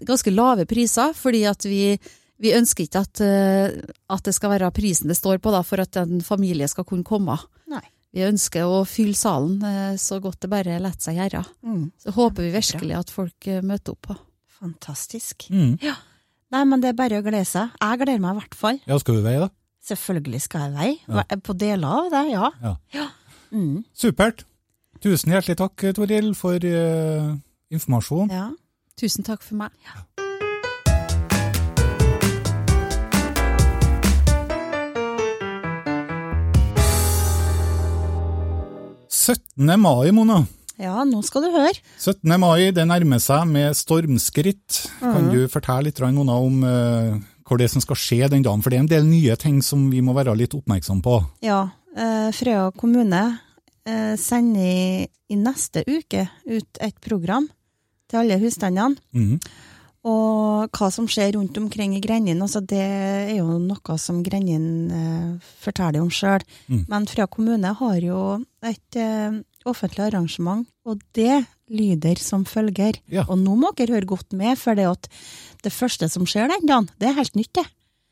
ganske 0.06 0.32
lave 0.32 0.64
priser, 0.68 1.12
fordi 1.16 1.44
at 1.50 1.66
vi, 1.68 1.96
vi 2.40 2.54
ønsker 2.56 2.86
ikke 2.86 3.02
at, 3.04 3.22
eh, 3.24 3.76
at 4.08 4.24
det 4.24 4.34
skal 4.36 4.54
være 4.54 4.72
prisen 4.74 5.12
det 5.12 5.18
står 5.18 5.42
på 5.44 5.52
da, 5.54 5.60
for 5.66 5.84
at 5.84 6.00
en 6.00 6.22
familie 6.24 6.68
skal 6.72 6.88
kunne 6.88 7.06
komme. 7.06 7.36
Nei. 7.70 7.84
Vi 8.14 8.22
ønsker 8.22 8.70
å 8.70 8.84
fylle 8.86 9.18
salen 9.18 9.58
eh, 9.66 9.96
så 9.98 10.20
godt 10.22 10.44
det 10.44 10.50
bare 10.52 10.78
lar 10.82 10.94
seg 11.02 11.18
gjøre. 11.18 11.42
Mm. 11.66 11.84
Så 11.98 12.14
håper 12.14 12.46
vi 12.46 12.52
virkelig 12.54 12.96
at 13.00 13.10
folk 13.10 13.48
eh, 13.50 13.62
møter 13.66 13.96
opp. 13.96 14.14
Fantastisk. 14.60 15.48
Mm. 15.50 15.74
Nei, 16.54 16.64
men 16.70 16.82
det 16.82 16.92
er 16.92 16.98
bare 16.98 17.18
å 17.18 17.26
glede 17.26 17.48
seg. 17.50 17.74
Jeg 17.82 18.00
gleder 18.04 18.22
meg 18.22 18.36
i 18.36 18.42
hvert 18.42 18.58
fall. 18.58 18.80
Ja, 18.86 18.98
skal 19.02 19.18
du 19.18 19.24
veie, 19.26 19.42
da? 19.42 19.50
Selvfølgelig 19.84 20.44
skal 20.46 20.68
jeg 20.68 20.76
vei. 20.78 20.90
Ja. 21.10 21.26
På 21.44 21.56
deler 21.58 21.98
av 21.98 22.10
det, 22.14 22.24
ja. 22.30 22.50
Ja. 22.94 23.08
Mm. 23.50 23.82
Supert. 23.92 24.46
Tusen 25.04 25.34
hjertelig 25.34 25.58
takk, 25.60 25.88
Toril, 25.98 26.30
for 26.38 26.56
uh, 26.56 27.34
informasjon. 27.74 28.30
ja. 28.32 28.50
Tusen 28.94 29.26
takk 29.26 29.42
for 29.42 29.58
meg. 29.58 30.23
17. 39.24 39.80
mai, 39.80 40.10
Mona. 40.12 40.42
Ja, 40.76 40.98
nå 41.06 41.22
skal 41.24 41.46
du 41.46 41.54
høre. 41.54 41.78
17. 41.96 42.28
mai 42.42 42.72
det 42.76 42.84
nærmer 42.90 43.22
seg 43.22 43.46
med 43.48 43.76
stormskritt. 43.78 44.82
Kan 45.00 45.30
du 45.32 45.46
fortelle 45.48 45.88
litt 45.88 46.02
Mona, 46.12 46.36
om 46.36 46.60
uh, 46.66 47.14
hva 47.46 47.58
det 47.58 47.68
er 47.68 47.72
som 47.72 47.84
skal 47.84 47.96
skje 48.00 48.28
den 48.28 48.44
dagen? 48.44 48.60
For 48.60 48.68
det 48.68 48.78
er 48.78 48.84
en 48.84 48.90
del 48.90 49.08
nye 49.08 49.36
ting 49.40 49.62
som 49.64 49.86
vi 49.92 50.02
må 50.04 50.12
være 50.16 50.34
litt 50.36 50.56
oppmerksom 50.58 51.00
på. 51.04 51.22
Ja, 51.46 51.62
uh, 51.96 52.28
Frøya 52.36 52.68
kommune 52.76 53.22
uh, 53.88 54.14
sender 54.20 54.60
i, 54.60 55.06
i 55.32 55.40
neste 55.40 55.86
uke 55.88 56.26
ut 56.44 56.82
et 56.84 57.00
program 57.00 57.48
til 58.10 58.24
alle 58.24 58.42
husstandene. 58.42 58.98
Mhm. 59.16 59.38
Og 60.04 60.68
hva 60.76 60.90
som 60.92 61.06
skjer 61.08 61.32
rundt 61.38 61.56
omkring 61.56 61.94
i 61.96 62.02
Grenjen, 62.04 62.42
altså 62.44 62.60
det 62.60 62.82
er 62.84 63.38
jo 63.38 63.56
noe 63.62 63.96
som 64.00 64.20
Grenjen 64.26 64.66
eh, 64.92 65.52
forteller 65.64 66.02
om 66.04 66.10
sjøl. 66.12 66.44
Mm. 66.68 66.82
Men 66.92 67.08
Frøya 67.08 67.26
kommune 67.32 67.72
har 67.78 67.96
jo 68.04 68.20
et 68.64 68.98
eh, 69.00 69.38
offentlig 69.64 70.04
arrangement, 70.10 70.68
og 70.84 71.00
det 71.16 71.46
lyder 71.72 72.20
som 72.20 72.44
følger. 72.44 73.00
Ja. 73.08 73.24
Og 73.30 73.40
nå 73.40 73.56
må 73.56 73.72
dere 73.78 73.96
høre 73.96 74.10
godt 74.12 74.36
med, 74.36 74.58
for 74.60 74.76
det 74.76 74.90
at 74.90 75.08
det 75.64 75.72
første 75.72 76.10
som 76.12 76.28
skjer 76.28 76.52
den 76.52 76.68
dagen, 76.68 76.90
det 77.00 77.08
er 77.08 77.18
helt 77.22 77.38
nytt, 77.38 77.54
det. 77.56 77.66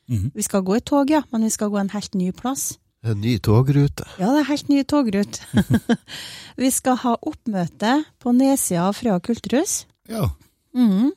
Mhm. 0.08 0.32
Vi 0.34 0.42
skal 0.48 0.64
gå 0.64 0.80
i 0.80 0.84
tog, 0.84 1.12
ja, 1.12 1.22
men 1.30 1.44
vi 1.44 1.52
skal 1.52 1.70
gå 1.72 1.78
en 1.78 1.92
helt 1.92 2.16
ny 2.16 2.32
plass. 2.32 2.78
En 3.04 3.20
ny 3.20 3.36
togrute. 3.42 4.06
Ja, 4.16 4.30
det 4.32 4.44
er 4.44 4.48
helt 4.48 4.68
ny 4.70 4.82
togrute. 4.88 5.44
vi 6.62 6.70
skal 6.70 7.00
ha 7.02 7.16
oppmøte 7.20 7.96
på 8.22 8.32
nedsida 8.32 8.86
av 8.88 8.96
Frøya 8.96 9.20
kulturhus. 9.20 9.82
Ja. 10.08 10.30
Mhm. 10.72 11.12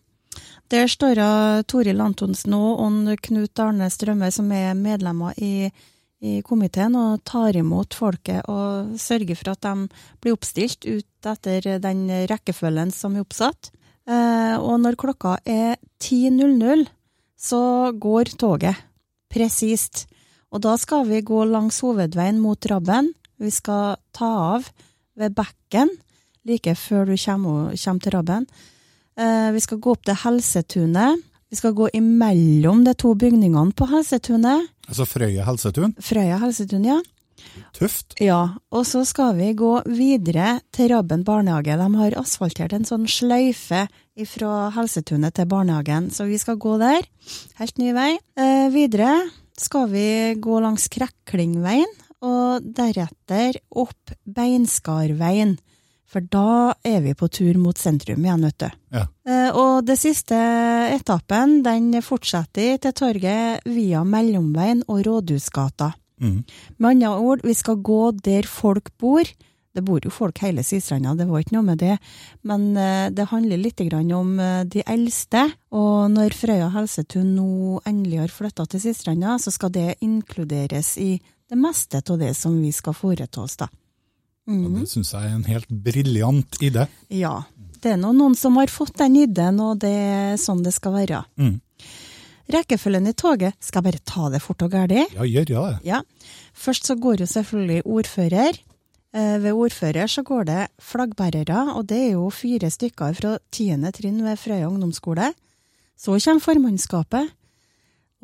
Der 0.74 0.88
står 0.90 1.20
uh, 1.22 1.62
Toril 1.70 2.02
Antonsen 2.02 2.56
og 2.58 3.12
Knut 3.22 3.62
Arne 3.62 3.90
Strømme, 3.94 4.32
som 4.34 4.50
er 4.52 4.74
medlemmer 4.74 5.38
i, 5.38 5.70
i 6.26 6.40
komiteen, 6.46 6.98
og 6.98 7.22
tar 7.28 7.58
imot 7.60 7.94
folket 7.94 8.50
og 8.50 8.98
sørger 9.00 9.38
for 9.38 9.54
at 9.54 9.62
de 9.68 10.06
blir 10.24 10.34
oppstilt 10.34 10.88
ut 10.88 11.30
etter 11.30 11.78
den 11.84 12.08
rekkefølgen 12.32 12.94
som 12.96 13.16
er 13.16 13.26
oppsatt. 13.26 13.70
Eh, 14.06 14.56
og 14.58 14.80
når 14.82 14.98
klokka 15.02 15.38
er 15.46 15.78
10.00, 16.02 16.86
så 17.38 17.92
går 17.94 18.34
toget. 18.38 18.82
Presist. 19.30 20.06
Og 20.54 20.62
da 20.64 20.76
skal 20.80 21.06
vi 21.10 21.26
gå 21.26 21.44
langs 21.50 21.82
hovedveien 21.84 22.38
mot 22.42 22.70
Rabben. 22.72 23.12
Vi 23.42 23.52
skal 23.52 23.98
ta 24.16 24.30
av 24.56 24.70
ved 25.20 25.36
bekken 25.36 25.92
like 26.46 26.76
før 26.78 27.10
du 27.10 27.16
kommer, 27.18 27.74
kommer 27.76 28.02
til 28.02 28.16
Rabben. 28.16 28.48
Eh, 29.16 29.50
vi 29.56 29.64
skal 29.64 29.80
gå 29.80 29.96
opp 29.96 30.06
til 30.08 30.18
Helsetunet. 30.26 31.24
Vi 31.50 31.60
skal 31.60 31.76
gå 31.78 31.88
imellom 31.96 32.84
de 32.84 32.94
to 32.98 33.14
bygningene 33.16 33.72
på 33.78 33.88
Helsetunet. 33.88 34.72
Altså 34.90 35.06
Frøya 35.08 35.46
helsetun. 35.48 35.94
Frøya 36.04 36.40
helsetun, 36.42 36.88
ja. 36.88 36.98
Tøft. 37.76 38.16
Ja, 38.24 38.58
og 38.74 38.86
så 38.88 39.04
skal 39.08 39.36
vi 39.38 39.52
gå 39.58 39.72
videre 39.88 40.60
til 40.76 40.90
Rabben 40.92 41.24
barnehage. 41.28 41.78
De 41.80 41.88
har 42.00 42.18
asfaltert 42.20 42.74
en 42.76 42.88
sånn 42.88 43.08
sløyfe 43.12 43.86
fra 44.32 44.54
Helsetunet 44.76 45.36
til 45.36 45.50
barnehagen, 45.52 46.10
så 46.12 46.28
vi 46.28 46.40
skal 46.42 46.60
gå 46.62 46.78
der. 46.82 47.08
Helt 47.60 47.80
ny 47.82 47.92
vei. 47.96 48.14
Eh, 48.40 48.68
videre 48.74 49.12
skal 49.60 49.90
vi 49.92 50.08
gå 50.42 50.60
langs 50.64 50.88
Kreklingveien, 50.92 51.92
og 52.26 52.66
deretter 52.76 53.60
opp 53.76 54.16
Beinskarveien. 54.26 55.58
For 56.16 56.24
da 56.32 56.72
er 56.88 57.02
vi 57.04 57.12
på 57.12 57.28
tur 57.28 57.58
mot 57.60 57.76
sentrum 57.76 58.24
igjen, 58.24 58.46
vet 58.48 58.62
du. 58.64 58.70
Ja. 58.96 59.02
Eh, 59.28 59.50
Og 59.52 59.84
det 59.84 59.98
siste 60.00 60.38
etappen, 60.96 61.58
den 61.66 61.90
fortsetter 62.00 62.78
til 62.80 62.94
torget 62.96 63.68
via 63.68 64.06
Mellomveien 64.08 64.86
og 64.88 65.04
Rådhusgata. 65.04 65.92
Mm. 66.24 66.46
Med 66.78 66.90
andre 66.94 67.12
ord, 67.20 67.44
vi 67.44 67.54
skal 67.54 67.84
gå 67.84 68.14
der 68.24 68.48
folk 68.48 68.94
bor. 68.98 69.28
Det 69.76 69.84
bor 69.84 70.00
jo 70.00 70.10
folk 70.10 70.40
hele 70.40 70.64
Sistranda, 70.64 71.12
det 71.20 71.28
var 71.28 71.44
ikke 71.44 71.58
noe 71.58 71.68
med 71.68 71.82
det. 71.84 71.98
Men 72.48 72.78
eh, 72.80 73.10
det 73.12 73.28
handler 73.28 73.60
litt 73.60 73.82
om 74.16 74.40
eh, 74.40 74.64
de 74.64 74.88
eldste. 74.88 75.50
Og 75.76 76.08
når 76.16 76.32
Frøya 76.32 76.70
helsetun 76.72 77.36
nå 77.36 77.82
endelig 77.84 78.22
har 78.24 78.32
flytta 78.32 78.66
til 78.72 78.80
Sistranda, 78.80 79.36
så 79.36 79.52
skal 79.52 79.76
det 79.76 79.98
inkluderes 80.00 80.98
i 80.98 81.20
det 81.50 81.60
meste 81.60 82.00
av 82.00 82.18
det 82.24 82.34
som 82.40 82.56
vi 82.62 82.72
skal 82.72 82.96
foreta 82.96 83.42
oss, 83.44 83.58
da. 83.58 83.68
Og 84.48 84.54
Mhm. 84.54 84.80
det 84.80 84.90
syns 84.90 85.12
jeg 85.14 85.24
er 85.24 85.36
en 85.36 85.44
helt 85.44 85.68
briljant 85.70 86.52
idé. 86.62 86.88
Ja. 87.10 87.44
Det 87.82 87.92
er 87.94 87.98
noen 87.98 88.36
som 88.36 88.56
har 88.58 88.68
fått 88.68 88.96
den 88.98 89.16
ideen, 89.16 89.60
og 89.60 89.80
det 89.80 89.90
er 89.92 90.36
sånn 90.38 90.64
det 90.64 90.74
skal 90.74 90.92
være. 90.94 91.26
Mm. 91.38 91.62
Rekkefølgen 92.52 93.08
i 93.10 93.14
toget, 93.14 93.56
skal 93.60 93.82
jeg 93.84 93.94
bare 93.94 94.02
ta 94.06 94.30
det 94.30 94.42
fort 94.42 94.62
og 94.62 94.72
gærlig? 94.72 95.06
Ja, 95.16 95.24
gjør 95.26 95.50
ja 95.50 95.64
det. 95.72 95.80
Ja. 95.84 96.02
Først 96.54 96.86
så 96.86 96.96
går 97.00 97.18
jo 97.24 97.26
selvfølgelig 97.26 97.84
ordfører. 97.86 98.60
Eh, 99.16 99.38
Ved 99.40 99.54
ordfører 99.54 100.08
så 100.12 100.24
går 100.24 100.46
det 100.46 100.68
flaggbærere, 100.80 101.76
og 101.76 101.88
det 101.88 101.98
er 101.98 102.12
jo 102.14 102.30
fire 102.30 102.70
stykker 102.70 103.16
fra 103.16 103.38
tiende 103.52 103.92
trinn 103.92 104.22
ved 104.22 104.38
Frøya 104.38 104.68
ungdomsskole. 104.70 105.34
Så 105.98 106.20
kommer 106.20 106.42
formannskapet. 106.42 107.32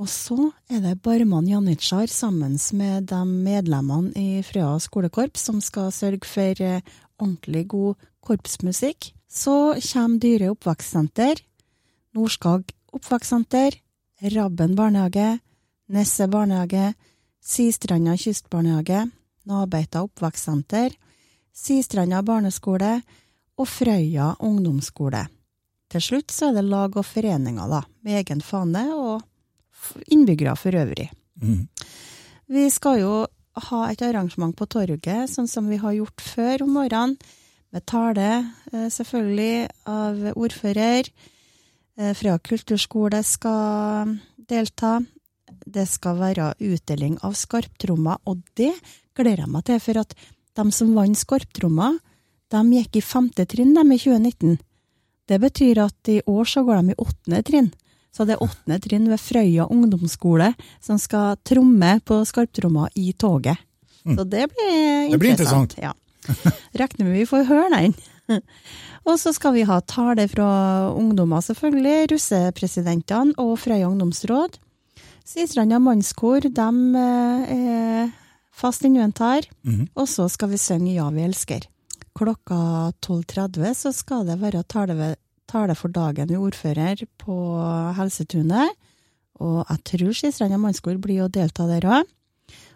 Og 0.02 0.10
så 0.10 0.48
er 0.66 0.80
det 0.82 1.04
Barman 1.06 1.46
Janitsjar 1.46 2.10
sammen 2.10 2.56
med 2.74 3.06
de 3.12 3.20
medlemmene 3.22 4.10
i 4.18 4.42
Frøya 4.42 4.80
skolekorps 4.82 5.44
som 5.46 5.60
skal 5.62 5.92
sørge 5.94 6.26
for 6.26 6.58
eh, 6.58 6.82
ordentlig 7.22 7.68
god 7.70 8.08
korpsmusikk. 8.26 9.12
Så 9.30 9.78
kommer 9.78 10.18
Dyre 10.24 10.50
oppvekstsenter, 10.56 11.44
Norskag 12.18 12.74
oppvekstsenter, 12.98 13.78
Rabben 14.34 14.74
barnehage, 14.76 15.38
Nesse 15.94 16.26
barnehage, 16.28 16.96
Sistranda 17.42 18.16
kystbarnehage, 18.18 19.04
Nabeita 19.46 20.02
oppvekstsenter, 20.08 20.98
Sistranda 21.54 22.24
barneskole 22.26 22.96
og 23.54 23.70
Frøya 23.70 24.34
ungdomsskole. 24.40 25.28
Til 25.92 26.04
slutt 26.04 26.32
så 26.32 26.50
er 26.50 26.56
det 26.56 26.70
lag 26.72 26.96
og 26.96 27.04
foreninger, 27.04 27.68
da, 27.68 27.82
med 28.06 28.22
egen 28.22 28.42
fane 28.42 28.86
innbyggere 30.08 30.56
for 30.60 30.76
øvrig. 30.78 31.10
Mm. 31.42 31.68
Vi 32.52 32.66
skal 32.70 33.00
jo 33.02 33.14
ha 33.72 33.82
et 33.92 34.02
arrangement 34.06 34.56
på 34.56 34.68
torget, 34.72 35.30
sånn 35.32 35.50
som 35.50 35.68
vi 35.72 35.80
har 35.82 35.96
gjort 35.98 36.24
før 36.24 36.66
om 36.66 36.76
morgenen, 36.80 37.18
med 37.72 37.86
tale, 37.88 38.52
eh, 38.74 38.90
selvfølgelig, 38.92 39.70
av 39.88 40.34
ordfører. 40.36 41.08
Fra 41.96 42.14
Frøya 42.16 42.40
kulturskole 42.40 43.24
skal 43.24 44.18
delta. 44.50 45.02
det 45.68 45.88
skal 45.88 46.18
være 46.18 46.56
utdeling 46.60 47.20
av 47.24 47.36
skarptrommer, 47.38 48.18
og 48.26 48.40
det 48.56 48.72
gleder 49.14 49.44
jeg 49.44 49.52
meg 49.52 49.66
til, 49.68 49.80
for 49.80 50.00
at 50.02 50.16
de 50.58 50.72
som 50.72 50.96
vant 50.96 51.18
skarptrommer, 51.18 52.00
de 52.52 52.62
gikk 52.76 52.98
i 52.98 53.04
femte 53.06 53.46
trinn 53.46 53.76
de 53.76 53.84
i 53.86 54.00
2019. 54.00 54.58
Det 55.28 55.40
betyr 55.40 55.84
at 55.86 56.12
i 56.12 56.22
år 56.28 56.50
så 56.50 56.64
går 56.66 56.82
de 56.82 56.96
i 56.96 57.00
åttende 57.00 57.44
trinn. 57.48 57.70
Så 58.12 58.26
det 58.28 58.36
er 58.36 58.44
åttende 58.44 58.78
trinn 58.84 59.08
ved 59.08 59.20
Frøya 59.24 59.66
ungdomsskole 59.72 60.52
som 60.84 60.98
skal 61.00 61.38
tromme 61.48 61.94
på 62.04 62.18
skarptromma 62.28 62.90
i 63.00 63.14
toget. 63.14 63.58
Så 64.04 64.24
det 64.28 64.48
blir 64.52 65.08
interessant. 65.08 65.12
Det 65.12 65.20
blir 65.22 65.32
interessant. 65.36 65.76
Ja. 65.80 65.94
Regner 66.82 67.06
med 67.08 67.16
vi 67.20 67.26
får 67.30 67.48
høre 67.48 67.70
den. 67.78 68.42
Og 69.08 69.16
så 69.20 69.32
skal 69.34 69.56
vi 69.56 69.64
ha 69.66 69.80
tale 69.82 70.28
fra 70.30 70.48
ungdommer, 70.94 71.42
selvfølgelig, 71.42 72.12
russepresidentene 72.12 73.34
og 73.42 73.56
Frøya 73.60 73.88
ungdomsråd. 73.90 74.60
Sistranda 75.26 75.80
mannskor 75.82 76.44
de 76.46 76.68
eh, 77.00 77.56
er 77.56 78.12
fast 78.52 78.84
inventar. 78.86 79.48
Mm. 79.64 79.88
Og 79.96 80.08
så 80.10 80.28
skal 80.30 80.52
vi 80.52 80.60
synge 80.62 80.94
Ja, 80.98 81.08
vi 81.14 81.24
elsker. 81.26 81.66
Klokka 82.18 82.92
12.30 83.02 83.74
så 83.86 83.94
skal 83.96 84.26
det 84.28 84.40
være 84.42 84.64
tale, 84.70 84.98
ved- 85.00 85.20
tale 85.52 85.76
for 85.76 85.94
dagen 85.94 86.32
ved 86.32 86.40
ordfører 86.40 87.04
på 87.22 87.36
Helsetunet. 87.98 88.74
Og 89.42 89.64
jeg 89.66 89.84
tror 89.90 90.18
Skistranda 90.18 90.60
mannskor 90.62 91.00
blir 91.02 91.26
å 91.26 91.32
delta 91.32 91.68
der 91.70 91.88
òg. 91.88 92.10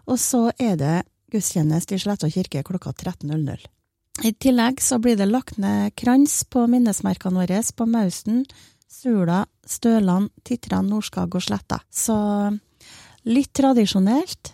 Og 0.10 0.20
så 0.22 0.50
er 0.62 0.76
det 0.80 0.96
gudstjeneste 1.34 1.96
i 1.96 2.02
Slettå 2.02 2.30
kirke 2.32 2.64
klokka 2.66 2.94
13.00. 2.94 3.66
I 4.24 4.32
tillegg 4.40 4.80
så 4.80 5.00
blir 5.04 5.18
det 5.20 5.28
lagt 5.28 5.58
ned 5.60 5.92
krans 6.00 6.44
på 6.48 6.64
minnesmerkene 6.72 7.42
våre 7.42 7.60
på 7.76 7.88
Mausten, 7.90 8.46
Sula, 8.88 9.44
Støland, 9.68 10.32
Titran, 10.48 10.88
Nordskag 10.88 11.36
og 11.36 11.44
Sletta. 11.44 11.82
Så 11.92 12.16
litt 13.28 13.52
tradisjonelt, 13.58 14.54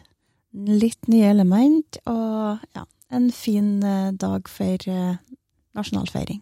litt 0.65 1.11
nye 1.11 1.29
element, 1.29 1.99
og 2.09 2.63
ja, 2.73 2.87
en 3.13 3.29
fin 3.35 3.83
eh, 3.85 4.09
dag 4.17 4.49
for 4.49 4.89
eh, 4.89 5.19
nasjonalfeiring. 5.77 6.41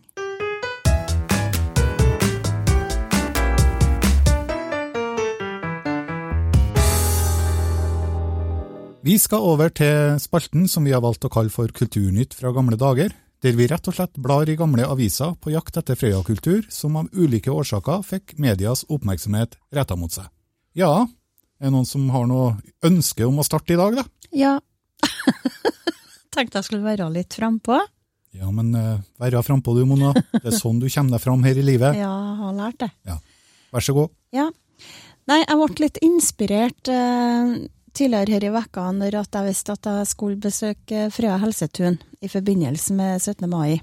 Vi 8.99 9.13
skal 9.15 9.45
over 9.47 9.69
til 9.71 10.17
spalten 10.19 10.65
som 10.67 10.83
vi 10.83 10.91
har 10.91 10.99
valgt 10.99 11.23
å 11.23 11.29
kalle 11.31 11.53
for 11.53 11.71
Kulturnytt 11.71 12.33
fra 12.35 12.51
gamle 12.51 12.75
dager, 12.75 13.13
der 13.39 13.55
vi 13.55 13.67
rett 13.71 13.87
og 13.87 13.95
slett 13.95 14.17
blar 14.19 14.49
i 14.51 14.57
gamle 14.59 14.83
aviser 14.91 15.37
på 15.39 15.53
jakt 15.53 15.79
etter 15.79 15.95
Frøya-kultur 15.95 16.65
som 16.73 16.97
av 16.99 17.07
ulike 17.15 17.53
årsaker 17.53 18.03
fikk 18.03 18.35
medias 18.43 18.83
oppmerksomhet 18.91 19.55
retta 19.71 19.95
mot 19.95 20.11
seg. 20.11 20.27
Ja, 20.75 21.07
er 21.07 21.69
det 21.69 21.71
noen 21.77 21.87
som 21.87 22.09
har 22.11 22.27
noe 22.27 22.57
ønske 22.83 23.23
om 23.23 23.39
å 23.39 23.47
starte 23.47 23.77
i 23.77 23.79
dag, 23.79 24.01
da? 24.01 24.05
Ja. 24.35 24.53
Tenkte 26.35 26.59
jeg 26.59 26.67
skulle 26.67 26.83
være 26.91 27.07
litt 27.15 27.39
frampå. 27.39 27.79
Ja, 28.35 28.51
men 28.51 28.75
uh, 28.75 28.99
være 29.23 29.45
frampå 29.47 29.79
du, 29.79 29.85
Mona. 29.87 30.11
Det 30.35 30.43
er 30.43 30.59
sånn 30.59 30.83
du 30.83 30.89
kommer 30.91 31.15
deg 31.15 31.23
fram 31.23 31.47
her 31.47 31.55
i 31.55 31.63
livet. 31.71 31.95
Ja, 31.95 32.11
jeg 32.11 32.39
har 32.43 32.59
lært 32.59 32.83
det. 32.83 32.91
Vær 33.71 33.87
så 33.87 33.95
god. 33.95 34.11
Ja. 34.35 34.51
Nei, 35.29 35.43
jeg 35.45 35.57
ble 35.61 35.85
litt 35.85 35.99
inspirert 36.03 36.89
eh, 36.91 37.51
tidligere 37.93 38.35
her 38.35 38.47
i 38.47 38.53
vekka 38.53 38.87
når 38.95 39.19
jeg 39.19 39.45
visste 39.47 39.75
at 39.75 39.89
jeg 39.89 40.09
skulle 40.09 40.41
besøke 40.41 41.07
Frøya 41.13 41.37
helsetun 41.41 41.99
i 42.21 42.31
forbindelse 42.31 42.95
med 42.97 43.21
17. 43.21 43.49
mai. 43.49 43.79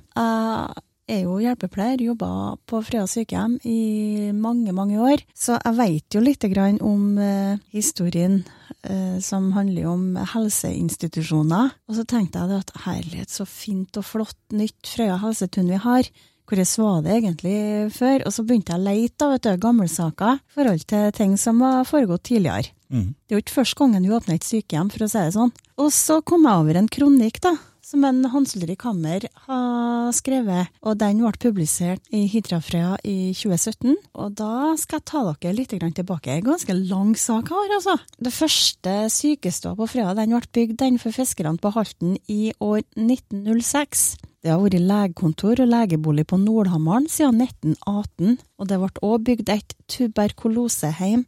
Jeg 1.06 1.20
er 1.20 1.22
jo 1.22 1.36
hjelpepleier, 1.38 2.02
jobba 2.02 2.28
på 2.66 2.80
Frøya 2.82 3.06
sykehjem 3.10 3.58
i 3.62 4.32
mange, 4.34 4.74
mange 4.74 4.98
år, 4.98 5.22
så 5.38 5.58
jeg 5.60 5.78
veit 5.78 6.16
jo 6.16 6.22
lite 6.24 6.50
grann 6.50 6.80
om 6.82 7.18
eh, 7.22 7.60
historien 7.70 8.40
eh, 8.82 9.18
som 9.22 9.52
handler 9.54 9.86
om 9.92 10.16
helseinstitusjoner. 10.34 11.76
Og 11.86 12.00
så 12.00 12.06
tenkte 12.10 12.42
jeg 12.42 12.64
at 12.64 12.74
herlighet, 12.88 13.30
så 13.30 13.46
fint 13.46 14.00
og 14.00 14.08
flott 14.08 14.40
nytt 14.50 14.90
Frøya 14.96 15.20
helsetun 15.22 15.70
vi 15.70 15.78
har. 15.86 16.10
Hvordan 16.46 16.72
var 16.78 17.02
det 17.02 17.14
egentlig 17.16 17.58
før? 17.96 18.22
Og 18.26 18.34
så 18.34 18.44
begynte 18.46 18.74
jeg 18.74 18.80
å 18.80 18.86
leite 18.86 19.26
av 19.26 19.60
gamle 19.62 19.88
saker 19.90 20.38
i 20.38 20.56
forhold 20.56 20.84
til 20.86 21.14
ting 21.16 21.36
som 21.40 21.62
var 21.62 21.86
foregått 21.88 22.28
tidligere. 22.30 22.70
Mm. 22.86 23.14
Det 23.26 23.34
er 23.34 23.40
jo 23.40 23.42
ikke 23.42 23.58
første 23.60 23.80
gangen 23.80 24.04
vi 24.06 24.14
åpner 24.14 24.38
et 24.38 24.46
sykehjem, 24.46 24.90
for 24.94 25.02
å 25.02 25.08
si 25.10 25.18
det 25.18 25.34
sånn. 25.34 25.54
Og 25.82 25.90
så 25.94 26.20
kom 26.22 26.46
jeg 26.46 26.62
over 26.62 26.78
en 26.78 26.90
kronikk 26.92 27.40
da, 27.42 27.56
som 27.86 28.04
en 28.06 28.24
Hans 28.32 28.54
Ulrik 28.58 28.82
Hammer 28.86 29.26
har 29.46 30.14
skrevet, 30.14 30.70
og 30.82 30.98
den 30.98 31.20
ble 31.22 31.32
publisert 31.42 32.02
i 32.14 32.24
Hidrafrøya 32.30 32.96
i 33.06 33.32
2017. 33.34 33.96
Og 34.18 34.38
da 34.38 34.74
skal 34.78 35.00
jeg 35.00 35.08
ta 35.10 35.24
dere 35.28 35.54
litt 35.54 35.74
tilbake. 35.74 36.34
En 36.34 36.46
ganske 36.46 36.78
lang 36.78 37.14
sak 37.18 37.50
her, 37.54 37.74
altså. 37.78 37.98
Det 38.18 38.34
første 38.34 38.96
sykestua 39.14 39.74
på 39.78 39.90
Frøya 39.90 40.14
den 40.18 40.34
ble 40.34 40.54
bygd 40.58 40.78
den 40.82 41.02
for 41.02 41.14
fiskerne 41.14 41.58
på 41.62 41.74
Halten 41.74 42.16
i 42.30 42.54
år 42.62 42.82
1906. 42.94 44.08
Det 44.46 44.52
har 44.54 44.60
vært 44.62 44.78
legekontor 44.78 45.58
og 45.64 45.66
legebolig 45.72 46.22
på 46.30 46.36
Nordhammaren 46.38 47.08
siden 47.10 47.40
1918, 47.42 48.36
og 48.62 48.68
det 48.70 48.76
ble 48.78 48.90
også 49.02 49.22
bygd 49.26 49.48
et 49.50 49.72
tuberkuloseheim 49.90 51.24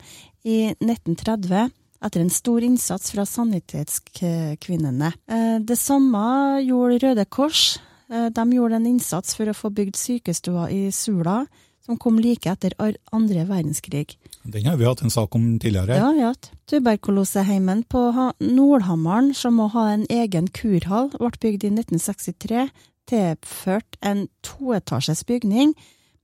i 0.47 0.59
1930 0.77 1.73
etter 2.07 2.23
en 2.23 2.31
stor 2.31 2.63
innsats 2.63 3.11
fra 3.11 3.25
sanitetskvinnene. 3.27 5.11
Eh, 5.27 5.59
Det 5.67 5.75
samme 5.81 6.63
gjorde 6.63 7.01
Røde 7.09 7.25
Kors. 7.27 7.81
Eh, 8.09 8.29
De 8.31 8.45
gjorde 8.55 8.77
en 8.79 8.87
innsats 8.87 9.35
for 9.35 9.51
å 9.51 9.57
få 9.65 9.73
bygd 9.75 9.97
sykestua 9.99 10.71
i 10.71 10.93
Sula, 10.93 11.45
som 11.85 11.99
kom 11.99 12.21
like 12.23 12.47
etter 12.47 12.71
andre 13.11 13.45
verdenskrig. 13.49 14.15
Den 14.45 14.67
har 14.67 14.77
vi 14.77 14.85
hatt 14.85 15.03
en 15.03 15.11
sak 15.11 15.35
om 15.35 15.59
tidligere. 15.59 15.97
Ja, 15.97 16.13
ja. 16.15 16.35
Tuberkuloseheimen 16.71 17.83
på 17.91 18.13
Nordhamaren, 18.39 19.35
som 19.35 19.57
må 19.59 19.67
ha 19.73 19.89
en 19.91 20.07
egen 20.07 20.47
kurhall, 20.47 21.11
ble 21.19 21.31
bygd 21.41 21.65
i 21.65 21.71
1963, 21.71 22.71
tilført 23.09 23.99
en 24.05 24.27
toetasjes 24.45 25.25
bygning 25.29 25.75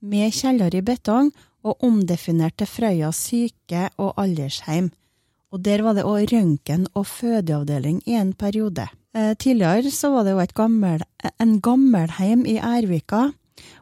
med 0.04 0.34
kjeller 0.36 0.74
i 0.76 0.82
betong 0.84 1.32
og 1.64 1.80
omdefinert 1.84 2.58
til 2.60 2.68
Frøya 2.68 3.10
syke- 3.16 3.88
og 3.96 4.12
aldersheim. 4.20 4.90
Og 5.52 5.62
der 5.64 5.82
var 5.82 5.94
det 5.94 6.04
òg 6.04 6.28
røntgen- 6.32 6.90
og 6.94 7.06
fødeavdeling 7.06 8.02
i 8.06 8.18
en 8.18 8.32
periode. 8.32 8.88
Eh, 9.14 9.34
tidligere 9.34 9.90
så 9.90 10.10
var 10.10 10.24
det 10.24 10.34
et 10.42 10.54
gammel, 10.54 11.02
en 11.40 11.60
gammelheim 11.60 12.44
i 12.46 12.58
Ærvika. 12.58 13.32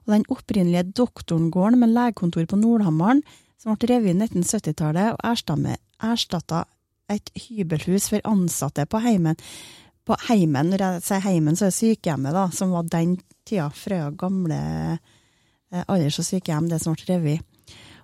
og 0.06 0.12
den 0.12 0.24
opprinnelige 0.28 0.92
doktorengården 0.92 1.78
med 1.78 1.88
legekontor 1.88 2.44
på 2.44 2.56
Nordhammaren, 2.56 3.22
som 3.58 3.76
ble 3.76 3.94
revet 3.94 4.10
i 4.10 4.18
1970-tallet 4.18 5.14
og 5.16 6.12
erstatta 6.12 6.64
et 7.12 7.30
hybelhus 7.34 8.08
for 8.10 8.20
ansatte 8.28 8.86
på 8.86 8.98
heimen. 8.98 9.36
På 10.02 10.16
heimen, 10.28 10.72
når 10.72 10.82
jeg 10.82 11.04
sier 11.06 11.22
heimen, 11.22 11.56
så 11.56 11.68
er 11.68 11.70
det 11.70 11.78
sykehjemmet, 11.78 12.34
da, 12.34 12.48
som 12.54 12.72
var 12.74 12.88
den 12.90 13.16
tida 13.46 13.68
Frøya 13.70 14.10
gamle 14.18 14.58
eh, 14.98 15.84
alders- 15.86 16.18
og 16.18 16.26
sykehjem, 16.26 16.68
det 16.72 16.80
som 16.82 16.96
ble 16.98 17.06
revet. 17.12 17.44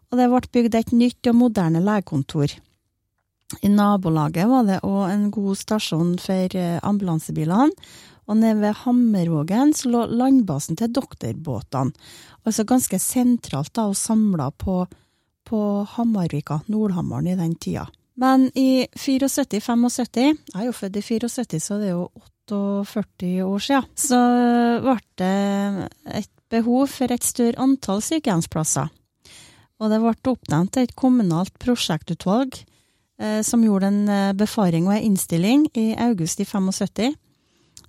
Og 0.09 0.21
det 0.21 0.29
ble 0.31 0.41
bygd 0.55 0.79
et 0.79 0.95
nytt 0.95 1.31
og 1.31 1.37
moderne 1.37 1.83
legekontor. 1.85 2.55
I 3.65 3.71
nabolaget 3.73 4.49
var 4.49 4.67
det 4.69 4.83
òg 4.85 5.09
en 5.09 5.27
god 5.33 5.59
stasjon 5.59 6.15
for 6.23 6.57
eh, 6.57 6.79
ambulansebilene, 6.87 7.75
og 8.29 8.37
nede 8.37 8.61
ved 8.61 8.77
Hammervågen 8.85 9.73
lå 9.89 10.05
landbasen 10.13 10.77
til 10.77 10.93
doktorbåtene. 10.93 11.95
Altså 12.45 12.65
ganske 12.69 12.99
sentralt 13.01 13.73
da, 13.75 13.87
og 13.89 13.97
samla 13.97 14.51
på, 14.53 14.83
på 15.49 15.61
Hamarvika, 15.97 16.61
Nordhamaren, 16.69 17.31
i 17.33 17.39
den 17.41 17.57
tida. 17.57 17.87
Men 18.19 18.49
i 18.59 18.87
74-75, 18.99 20.19
jeg 20.19 20.59
er 20.59 20.67
jo 20.67 20.75
født 20.75 20.99
i 20.99 21.05
74, 21.07 21.63
så 21.63 21.79
det 21.79 21.93
er 21.93 21.95
jo 21.95 22.09
48 22.49 23.45
år 23.45 23.63
siden, 23.63 23.87
så 23.95 24.19
ble 24.83 24.97
det 25.21 25.89
et 26.23 26.33
behov 26.51 26.89
for 26.91 27.13
et 27.15 27.25
større 27.25 27.61
antall 27.63 28.03
sykehjemsplasser. 28.03 28.89
Og 29.79 29.93
det 29.93 30.01
ble 30.03 30.33
oppnevnt 30.33 30.81
et 30.81 30.97
kommunalt 30.99 31.55
prosjektutvalg 31.63 32.57
eh, 32.59 33.41
som 33.47 33.63
gjorde 33.63 33.93
en 33.93 34.01
eh, 34.11 34.35
befaring 34.35 34.89
og 34.89 34.97
en 34.97 35.11
innstilling 35.13 35.69
i 35.79 35.93
august 36.09 36.43
i 36.43 36.49
75, 36.49 37.15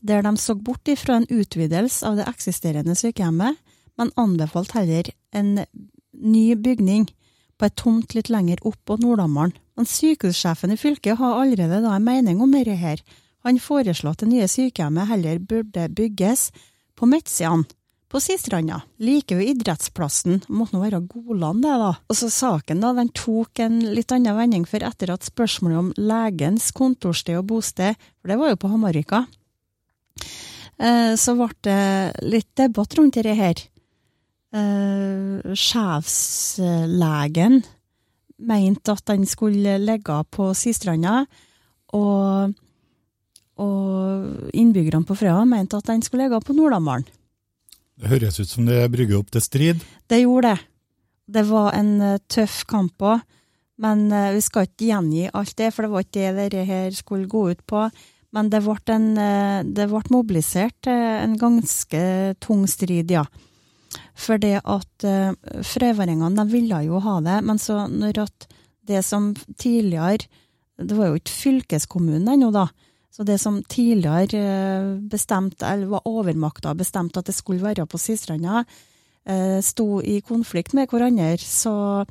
der 0.05 0.21
de 0.23 0.35
så 0.37 0.53
bort 0.55 0.91
ifra 0.91 1.17
en 1.17 1.29
utvidelse 1.31 2.05
av 2.05 2.19
det 2.19 2.27
eksisterende 2.29 2.93
sykehjemmet, 2.95 3.57
men 3.99 4.13
anbefalte 4.19 4.77
heller 4.77 5.09
en 5.35 5.63
ny 6.13 6.53
bygning 6.55 7.09
på 7.59 7.67
et 7.67 7.75
tomt 7.79 8.13
litt 8.15 8.29
lenger 8.31 8.61
opp 8.67 8.77
på 8.87 8.99
Nordhammaren. 9.01 9.55
Men 9.79 9.87
sykehussjefen 9.87 10.73
i 10.73 10.75
fylket 10.75 11.15
har 11.21 11.37
allerede 11.39 11.77
da 11.85 11.93
en 11.95 12.03
mening 12.03 12.41
om 12.43 12.51
dette 12.51 12.73
her. 12.75 12.99
Han 13.47 13.55
foreslår 13.63 14.11
at 14.11 14.25
det 14.25 14.27
nye 14.27 14.47
sykehjemmet 14.51 15.07
heller 15.07 15.39
burde 15.39 15.85
bygges 15.95 16.49
på 16.99 17.07
Metzian, 17.07 17.63
på 18.11 18.19
Sistranda, 18.19 18.81
like 18.99 19.37
ved 19.39 19.53
idrettsplassen. 19.53 20.41
Måtte 20.51 20.75
nå 20.75 20.83
være 20.83 20.99
Godland, 21.07 21.63
det, 21.63 21.77
da. 21.79 21.93
Og 22.11 22.19
så 22.19 22.27
saken, 22.27 22.83
da, 22.83 22.91
den 22.97 23.13
tok 23.15 23.63
en 23.63 23.79
litt 23.95 24.11
annen 24.11 24.35
vending, 24.35 24.67
for 24.67 24.83
etter 24.83 25.15
at 25.15 25.31
spørsmålet 25.31 25.79
om 25.79 25.95
legens 25.95 26.75
kontorsted 26.75 27.39
og 27.39 27.47
bosted, 27.53 27.95
for 28.19 28.33
det 28.33 28.39
var 28.43 28.51
jo 28.51 28.59
på 28.59 28.75
Hamarvika, 28.75 29.23
eh, 30.75 31.15
så 31.15 31.39
ble 31.39 31.53
det 31.63 32.19
litt 32.27 32.51
debatt 32.59 32.99
rundt 32.99 33.15
dette 33.15 33.39
her. 33.45 33.67
Eh, 34.59 35.55
Sjefslegen 35.55 37.61
mente 38.39 38.95
at 38.95 39.05
den 39.11 39.25
skulle 39.29 39.77
ligge 39.83 40.17
på 40.31 40.51
Sistranda, 40.57 41.23
og, 41.97 42.55
og 43.59 44.51
innbyggerne 44.53 45.07
på 45.07 45.17
Frøya 45.17 45.45
mente 45.49 45.79
at 45.79 45.89
den 45.89 46.03
skulle 46.05 46.27
ligge 46.27 46.41
på 46.45 46.55
Nordamaren. 46.57 47.07
Det 47.99 48.11
høres 48.13 48.39
ut 48.39 48.47
som 48.47 48.67
det 48.67 48.85
brygger 48.93 49.19
opp 49.19 49.31
til 49.33 49.43
strid. 49.43 49.81
Det 50.07 50.21
gjorde 50.21 50.53
det. 50.53 50.67
Det 51.29 51.43
var 51.49 51.75
en 51.77 51.91
eh, 52.01 52.21
tøff 52.31 52.63
kamp 52.69 53.03
òg, 53.05 53.25
men 53.83 54.07
eh, 54.15 54.31
vi 54.33 54.41
skal 54.41 54.65
ikke 54.65 54.87
gjengi 54.87 55.27
alt 55.35 55.57
det, 55.59 55.73
for 55.75 55.85
det 55.85 55.91
var 55.91 56.05
ikke 56.05 56.23
det 56.23 56.31
dette 56.39 56.63
her 56.69 56.95
skulle 56.95 57.29
gå 57.29 57.43
ut 57.51 57.61
på. 57.69 57.83
Men 58.33 58.49
det 58.53 58.61
ble, 58.63 58.77
en, 58.95 59.09
eh, 59.19 59.59
det 59.65 59.89
ble 59.91 60.01
mobilisert 60.13 60.89
en 60.89 61.35
ganske 61.37 62.01
tung 62.41 62.65
strid, 62.71 63.11
ja. 63.11 63.25
For 64.19 64.41
det 64.41 64.59
at 64.59 65.07
uh, 65.07 65.61
frøværingene 65.65 66.45
ville 66.51 66.83
jo 66.87 66.99
ha 67.03 67.19
det, 67.23 67.39
men 67.47 67.61
så 67.61 67.85
når 67.87 68.23
at 68.25 68.47
det 68.89 69.03
som 69.05 69.35
tidligere 69.57 70.25
Det 70.79 70.95
var 70.95 71.09
jo 71.11 71.19
ikke 71.19 71.35
fylkeskommunen 71.35 72.29
ennå, 72.33 72.53
da. 72.55 72.69
Så 73.11 73.25
det 73.27 73.35
som 73.41 73.57
tidligere 73.67 74.39
eh, 74.39 74.93
bestemte, 75.11 75.67
eller 75.67 75.89
var 75.91 76.07
overmakta 76.07 76.71
bestemte 76.77 77.19
at 77.19 77.27
det 77.27 77.35
skulle 77.35 77.65
være 77.65 77.83
på 77.83 77.99
Sistranda, 77.99 78.61
uh, 78.63 79.59
sto 79.59 79.99
i 79.99 80.21
konflikt 80.23 80.71
med 80.77 80.87
hverandre, 80.87 81.35
så 81.43 82.05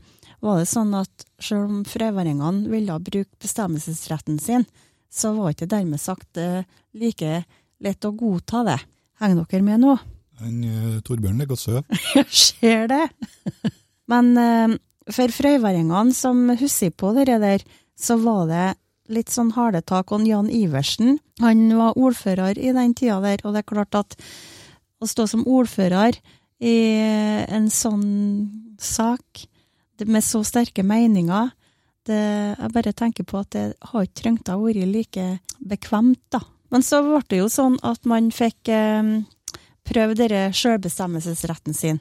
var 0.44 0.60
det 0.60 0.68
sånn 0.68 0.92
at 0.98 1.24
selv 1.40 1.64
om 1.64 1.80
frøværingene 1.88 2.68
ville 2.68 2.98
bruke 3.00 3.40
bestemmelsesretten 3.40 4.36
sin, 4.36 4.68
så 5.08 5.32
var 5.32 5.56
ikke 5.56 5.70
dermed 5.72 6.04
sagt 6.04 6.36
uh, 6.36 6.60
like 6.92 7.40
lett 7.80 8.04
å 8.04 8.12
godta 8.12 8.66
det. 8.68 8.78
Henger 9.22 9.48
dere 9.48 9.64
med 9.64 9.86
nå? 9.86 9.96
Han, 10.42 10.58
eh, 10.64 10.98
Torbjørn 11.06 11.40
ligger 11.40 11.56
og 11.56 11.62
sover. 11.62 12.02
Jeg 12.14 12.28
ser 12.30 12.90
det. 12.90 13.04
Men 14.10 14.30
eh, 14.38 14.76
for 15.12 15.32
frøyværingene 15.34 16.14
som 16.16 16.48
husker 16.60 16.92
på 16.94 17.14
det 17.16 17.26
der, 17.42 17.64
så 17.98 18.18
var 18.22 18.46
det 18.50 18.68
litt 19.12 19.32
sånn 19.32 19.52
harde 19.56 19.82
tak. 19.82 20.12
Og 20.12 20.26
Jan 20.28 20.50
Iversen, 20.52 21.18
han 21.42 21.68
var 21.78 21.98
ordfører 21.98 22.60
i 22.60 22.72
den 22.76 22.94
tida 22.94 23.20
der, 23.24 23.42
og 23.44 23.54
det 23.54 23.64
er 23.64 23.70
klart 23.72 23.98
at 23.98 24.18
å 24.98 25.08
stå 25.08 25.28
som 25.30 25.46
ordfører 25.48 26.18
i 26.58 26.78
en 27.54 27.68
sånn 27.70 28.08
sak, 28.82 29.46
med 30.06 30.22
så 30.22 30.44
sterke 30.46 30.84
meninger, 30.86 31.50
det, 32.06 32.18
jeg 32.54 32.72
bare 32.74 32.94
tenker 32.96 33.26
på 33.26 33.40
at 33.42 33.50
det 33.54 33.64
har 33.90 34.06
ikke 34.06 34.20
trengt 34.22 34.50
å 34.52 34.60
være 34.62 34.86
like 34.88 35.26
bekvemt, 35.58 36.22
da. 36.32 36.40
Men 36.72 36.84
så 36.84 37.00
ble 37.04 37.20
det 37.30 37.40
jo 37.40 37.48
sånn 37.52 37.78
at 37.86 38.06
man 38.08 38.30
fikk 38.34 38.70
eh, 38.72 39.10
prøve 39.88 40.16
denne 40.18 40.48
selvbestemmelsesretten 40.56 41.76
sin. 41.76 42.00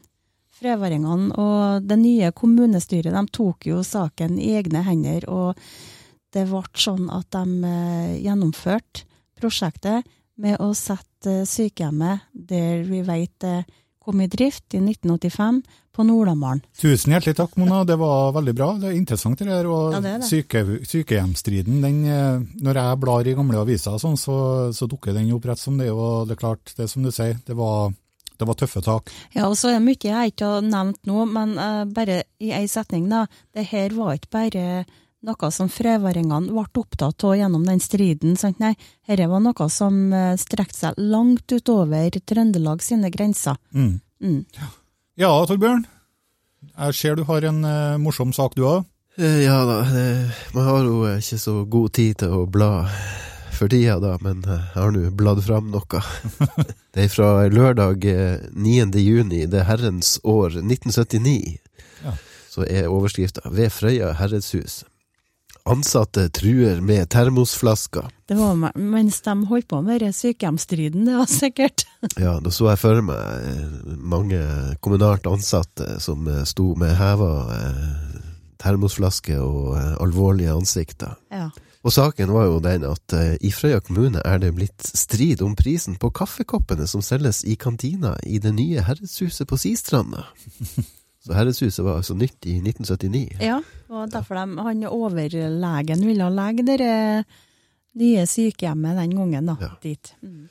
Frøvaringene 0.57 1.35
og 1.37 1.85
det 1.85 1.99
nye 2.01 2.31
kommunestyret 2.35 3.13
de 3.13 3.23
tok 3.33 3.67
jo 3.69 3.83
saken 3.85 4.39
i 4.41 4.55
egne 4.57 4.81
hender, 4.87 5.27
og 5.29 5.59
det 6.33 6.47
ble 6.49 6.63
sånn 6.77 7.11
at 7.13 7.29
de 7.33 7.69
eh, 7.69 8.15
gjennomførte 8.25 9.05
prosjektet 9.37 10.07
med 10.41 10.57
å 10.61 10.71
sette 10.77 11.43
eh, 11.43 11.45
sykehjemmet 11.47 12.25
der 12.33 12.83
vi 12.89 13.03
vet 13.05 13.33
det 13.43 13.59
kom 14.01 14.21
i 14.23 14.29
drift 14.31 14.73
i 14.73 14.81
1985, 14.81 15.61
på 15.97 16.05
Nordamaren. 16.05 16.61
Tusen 16.77 17.15
hjertelig 17.15 17.35
takk, 17.39 17.55
Mona. 17.57 17.81
Det 17.87 17.97
var 17.97 18.33
veldig 18.35 18.53
bra. 18.55 18.69
Det 18.77 18.91
er 18.91 18.97
interessant 18.99 19.39
det 19.41 19.49
der. 19.49 19.69
Og 19.69 19.95
Ja, 19.95 20.01
det 20.03 20.13
det. 20.21 20.29
Syke, 20.29 20.63
sykehjemsstriden, 20.85 21.79
den, 21.81 22.03
eh, 22.05 22.43
når 22.61 22.81
jeg 22.81 22.99
blar 23.01 23.27
i 23.27 23.33
gamle 23.37 23.63
aviser, 23.63 23.97
sånn, 24.01 24.19
så, 24.19 24.37
så 24.77 24.89
dukker 24.89 25.17
den 25.17 25.31
opp 25.33 25.47
rett 25.49 25.61
som 25.61 25.79
det. 25.81 25.89
Og 25.93 26.27
det 26.29 26.37
er 26.37 26.43
klart, 26.43 26.75
det 26.77 26.85
er 26.85 26.93
som 26.93 27.07
du 27.07 27.09
sier, 27.11 27.41
det 27.47 27.57
var, 27.57 27.91
det 28.37 28.47
var 28.47 28.59
tøffe 28.61 28.85
tak. 28.85 29.11
Ja, 29.33 29.49
og 29.49 29.57
så 29.57 29.73
er 29.73 29.79
det 29.79 29.87
mye 29.87 30.13
jeg 30.13 30.35
ikke 30.35 30.53
har 30.53 30.69
nevnt 30.69 31.01
nå, 31.09 31.25
men 31.33 31.57
uh, 31.57 31.83
bare 31.89 32.21
i 32.37 32.53
én 32.53 32.69
setning, 32.69 33.09
da. 33.09 33.25
Det 33.57 33.65
her 33.73 33.97
var 33.97 34.19
ikke 34.19 34.33
bare 34.37 34.65
noe 35.27 35.49
som 35.51 35.69
frøyværingene 35.73 36.53
ble 36.53 36.65
opptatt 36.77 37.25
av 37.25 37.37
gjennom 37.39 37.65
den 37.65 37.81
striden. 37.81 38.37
Sant? 38.37 38.61
Nei, 38.61 38.75
dette 39.09 39.25
var 39.31 39.41
noe 39.41 39.69
som 39.73 40.03
uh, 40.13 40.35
strekte 40.37 40.83
seg 40.85 41.01
langt 41.01 41.49
utover 41.49 42.21
Trøndelag 42.21 42.85
sine 42.85 43.09
grenser. 43.09 43.57
Mm. 43.73 43.95
Mm. 44.21 44.43
Ja, 44.57 44.69
Torbjørn. 45.49 45.85
Jeg 46.77 46.93
ser 46.93 47.15
du 47.17 47.23
har 47.25 47.45
en 47.49 47.63
eh, 47.65 47.95
morsom 48.01 48.33
sak 48.35 48.53
du 48.57 48.63
òg. 48.69 48.83
Eh, 49.17 49.43
Ja 49.47 49.63
da, 49.65 49.79
det, 49.89 50.03
man 50.53 50.67
har 50.67 50.83
jo 50.85 50.99
eh, 51.09 51.17
ikke 51.21 51.39
så 51.41 51.53
god 51.65 51.93
tid 51.97 52.19
til 52.21 52.35
å 52.37 52.43
bla 52.45 52.85
for 53.57 53.65
tida 53.73 53.95
da, 54.03 54.11
men 54.21 54.43
eh, 54.45 54.67
jeg 54.75 54.77
har 54.83 54.93
nå 54.93 55.07
bladd 55.17 55.41
fram 55.45 55.71
noe. 55.73 56.03
Det 56.93 57.07
er 57.07 57.09
fra 57.13 57.47
lørdag 57.49 58.05
eh, 58.09 58.45
9. 58.53 58.93
juni, 59.01 59.43
det 59.49 59.59
er 59.63 59.67
herrens 59.71 60.19
år 60.25 60.59
1979. 60.61 61.57
Ja. 62.05 62.13
Så 62.49 62.65
er 62.69 62.89
overskrifta 62.89 63.41
'Ved 63.49 63.73
Frøya 63.73 64.13
herredshus'. 64.17 64.83
Ansatte 65.67 66.27
truer 66.31 66.79
med 66.81 67.09
termosflasker. 67.11 68.07
Det 68.27 68.37
var 68.39 68.55
mens 68.79 69.19
de 69.25 69.35
holdt 69.49 69.67
på 69.71 69.81
med 69.83 70.05
sykehjemsstriden, 70.15 71.05
det 71.07 71.17
var 71.19 71.31
sikkert. 71.31 71.85
Ja, 72.15 72.37
da 72.39 72.51
så 72.53 72.69
jeg 72.69 72.79
for 72.79 73.01
meg 73.01 73.17
eh, 73.17 73.93
mange 73.97 74.39
kommunalt 74.85 75.25
ansatte 75.27 75.97
som 76.03 76.27
eh, 76.29 76.43
sto 76.47 76.71
med 76.77 76.93
heva 76.99 77.31
termosflasker 78.61 79.41
og 79.41 79.77
eh, 79.77 79.95
alvorlige 80.03 80.53
ansikter. 80.55 81.15
Ja. 81.33 81.49
Og 81.85 81.93
saken 81.93 82.33
var 82.33 82.49
jo 82.49 82.59
den 82.63 82.85
at 82.87 83.15
eh, 83.15 83.35
i 83.45 83.51
Frøya 83.53 83.79
kommune 83.85 84.21
er 84.25 84.41
det 84.43 84.53
blitt 84.57 84.87
strid 84.87 85.43
om 85.45 85.55
prisen 85.55 85.97
på 86.01 86.11
kaffekoppene 86.11 86.87
som 86.89 87.03
selges 87.05 87.43
i 87.47 87.55
kantina 87.59 88.15
i 88.25 88.41
det 88.43 88.53
nye 88.57 88.83
herredshuset 88.83 89.47
på 89.47 89.59
Sistranda. 89.61 90.27
Så 91.27 91.35
herredshuset 91.35 91.83
var 91.83 91.97
altså 91.99 92.15
nytt 92.15 92.45
i 92.47 92.57
1979. 92.61 93.41
ja, 93.43 93.57
og 93.91 94.11
derfor 94.13 94.39
de, 94.39 94.61
han 94.63 94.83
overlegen 94.87 96.05
ville 96.07 96.29
legge 96.31 96.63
det 96.69 97.25
nye 97.97 98.27
sykehjemmet 98.29 98.95
den 99.01 99.15
gangen 99.17 99.49
da, 99.51 99.57
Ja. 99.59 99.73
dit. 99.83 100.13
Mm. 100.23 100.45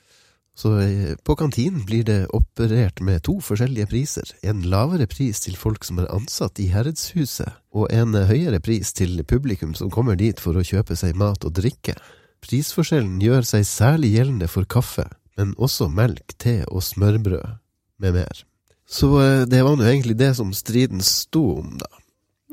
Så 0.57 0.71
eh, 0.81 1.17
på 1.21 1.35
kantinen 1.37 1.85
blir 1.85 2.05
det 2.05 2.29
operert 2.33 3.01
med 3.05 3.23
to 3.29 3.35
forskjellige 3.45 3.87
priser. 3.91 4.31
En 4.43 4.63
lavere 4.65 5.07
pris 5.07 5.41
til 5.45 5.57
folk 5.57 5.85
som 5.85 5.99
er 6.01 6.09
ansatt 6.13 6.61
i 6.65 6.71
herredshuset, 6.73 7.59
og 7.77 7.93
en 7.93 8.15
eh, 8.17 8.25
høyere 8.31 8.61
pris 8.65 8.93
til 8.97 9.21
publikum 9.29 9.75
som 9.77 9.93
kommer 9.93 10.17
dit 10.17 10.41
for 10.41 10.57
å 10.57 10.65
kjøpe 10.65 10.97
seg 10.97 11.17
mat 11.17 11.45
og 11.45 11.53
drikke. 11.61 11.97
Prisforskjellen 12.41 13.21
gjør 13.21 13.45
seg 13.45 13.67
særlig 13.69 14.15
gjeldende 14.17 14.49
for 14.49 14.65
kaffe, 14.65 15.05
men 15.37 15.53
også 15.61 15.91
melk, 15.93 16.37
te 16.41 16.63
og 16.73 16.83
smørbrød 16.85 17.59
med 18.01 18.17
mer. 18.17 18.45
Så 18.89 19.09
eh, 19.23 19.43
det 19.51 19.63
var 19.67 19.77
nå 19.77 19.85
egentlig 19.87 20.17
det 20.19 20.33
som 20.39 20.53
striden 20.55 21.03
sto 21.03 21.59
om, 21.61 21.77
da. 21.81 21.89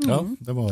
Ja, 0.03 0.19
det 0.39 0.55
var 0.57 0.71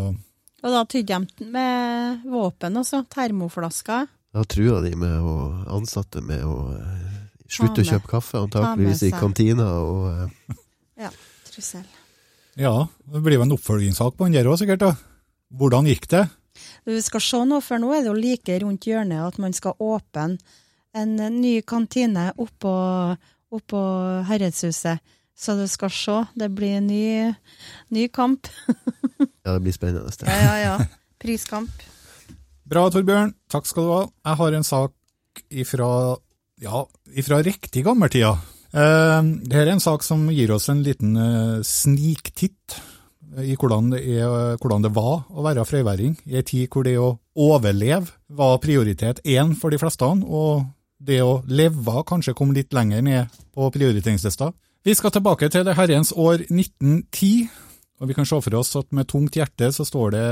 Og 0.62 0.74
da 0.74 0.82
tydde 0.90 1.20
de 1.38 1.46
med 1.54 2.24
våpen 2.30 2.78
også, 2.82 3.04
termoflasker. 3.10 4.10
Da 4.34 4.44
trua 4.48 4.82
de 4.84 4.96
med 4.98 5.20
å 5.22 5.36
ansatte 5.78 6.22
med 6.26 6.44
å 6.48 6.56
eh, 6.76 7.16
slutte 7.52 7.84
å 7.84 7.88
kjøpe 7.88 8.10
kaffe, 8.16 8.42
antakeligvis 8.42 9.04
i 9.10 9.14
kantina, 9.14 9.68
og 9.86 10.06
eh, 10.12 10.60
Ja, 11.06 11.10
trussel. 11.50 11.86
Ja, 12.60 12.74
det 13.14 13.22
blir 13.24 13.38
jo 13.40 13.46
en 13.46 13.56
oppfølgingssak 13.56 14.18
på 14.18 14.28
den 14.28 14.36
der 14.40 14.50
òg, 14.52 14.58
sikkert. 14.60 14.84
da. 14.84 14.92
Hvordan 15.56 15.88
gikk 15.90 16.10
det? 16.12 16.26
Du 16.86 16.98
skal 17.04 17.24
se 17.24 17.40
nå, 17.48 17.62
for 17.64 17.80
nå 17.82 17.94
er 17.96 18.04
det 18.04 18.12
jo 18.12 18.18
like 18.18 18.58
rundt 18.64 18.88
hjørnet 18.90 19.24
at 19.24 19.38
man 19.42 19.54
skal 19.56 19.78
åpne 19.80 20.36
en 20.98 21.14
ny 21.38 21.62
kantine 21.64 22.30
oppå, 22.42 22.74
oppå 23.56 23.82
Herredshuset. 24.28 25.00
Så 25.42 25.56
du 25.58 25.66
skal 25.70 25.90
se, 25.90 26.18
det 26.38 26.52
blir 26.54 26.78
en 26.78 26.88
ny, 26.88 27.34
ny 27.90 28.06
kamp. 28.14 28.46
ja, 29.46 29.56
det 29.56 29.62
blir 29.64 29.74
spennende. 29.74 30.12
Det. 30.14 30.30
Ja, 30.30 30.42
ja, 30.46 30.58
ja. 30.62 30.76
Priskamp. 31.22 31.88
Bra, 32.70 32.86
Torbjørn. 32.94 33.34
Takk 33.50 33.66
skal 33.70 33.88
du 33.88 33.94
ha. 33.96 34.04
Jeg 34.30 34.40
har 34.42 34.58
en 34.58 34.68
sak 34.68 35.42
ifra, 35.50 35.90
ja, 36.62 36.84
ifra 37.18 37.42
riktig 37.44 37.84
gammeltida. 37.88 38.36
Eh, 38.72 39.18
Dette 39.42 39.66
er 39.66 39.74
en 39.74 39.84
sak 39.84 40.06
som 40.06 40.30
gir 40.32 40.54
oss 40.54 40.70
en 40.72 40.86
liten 40.86 41.18
eh, 41.18 41.58
sniktitt 41.66 42.78
i 43.42 43.56
hvordan 43.56 43.94
det, 43.96 44.02
er, 44.06 44.56
hvordan 44.62 44.86
det 44.86 44.94
var 44.94 45.24
å 45.32 45.44
være 45.46 45.66
frøyværing 45.66 46.18
i 46.28 46.38
en 46.38 46.48
tid 46.48 46.68
hvor 46.72 46.86
det 46.86 46.98
å 47.00 47.14
overleve 47.40 48.12
var 48.28 48.60
prioritet 48.64 49.22
én 49.24 49.56
for 49.58 49.72
de 49.72 49.80
fleste, 49.80 50.06
og 50.06 50.66
det 51.02 51.22
å 51.24 51.40
leve 51.48 52.04
kanskje 52.08 52.36
kom 52.38 52.52
litt 52.54 52.76
lenger 52.76 53.02
ned 53.08 53.40
på 53.56 53.72
prioriteringslista. 53.74 54.52
Vi 54.82 54.96
skal 54.98 55.12
tilbake 55.14 55.46
til 55.54 55.62
det 55.62 55.76
herrens 55.78 56.10
år 56.18 56.42
1910, 56.48 57.52
og 58.02 58.08
vi 58.10 58.16
kan 58.18 58.26
se 58.26 58.40
for 58.42 58.56
oss 58.58 58.72
at 58.80 58.88
med 58.90 59.06
tungt 59.12 59.36
hjerte 59.38 59.68
så 59.70 59.86
står 59.86 60.16
det 60.16 60.24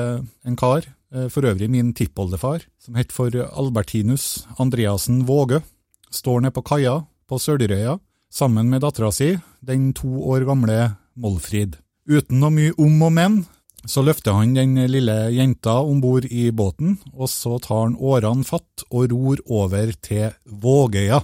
en 0.42 0.58
kar, 0.58 0.88
eh, 1.14 1.28
for 1.30 1.46
øvrig 1.46 1.70
min 1.70 1.94
tippoldefar, 1.94 2.66
som 2.82 2.98
het 2.98 3.14
for 3.14 3.30
Albertinus 3.30 4.48
Andreassen 4.58 5.28
Våge, 5.28 5.62
står 6.10 6.42
nede 6.42 6.58
på 6.58 6.66
kaia 6.66 7.06
på 7.30 7.38
Sølrøya 7.38 8.00
sammen 8.34 8.74
med 8.74 8.82
dattera 8.82 9.14
si, 9.14 9.38
den 9.62 9.94
to 9.94 10.10
år 10.34 10.50
gamle 10.50 10.98
Molfrid. 11.14 11.78
Uten 12.10 12.42
noe 12.42 12.50
mye 12.50 12.74
om 12.74 13.02
og 13.06 13.14
men, 13.14 13.46
så 13.86 14.02
løfter 14.02 14.34
han 14.34 14.58
den 14.58 14.74
lille 14.90 15.30
jenta 15.30 15.78
om 15.86 16.02
bord 16.02 16.26
i 16.26 16.50
båten, 16.50 16.98
og 17.14 17.30
så 17.30 17.60
tar 17.62 17.86
han 17.86 18.00
årene 18.02 18.44
fatt 18.44 18.90
og 18.90 19.12
ror 19.14 19.46
over 19.46 19.94
til 20.02 20.34
Vågøya. 20.50 21.22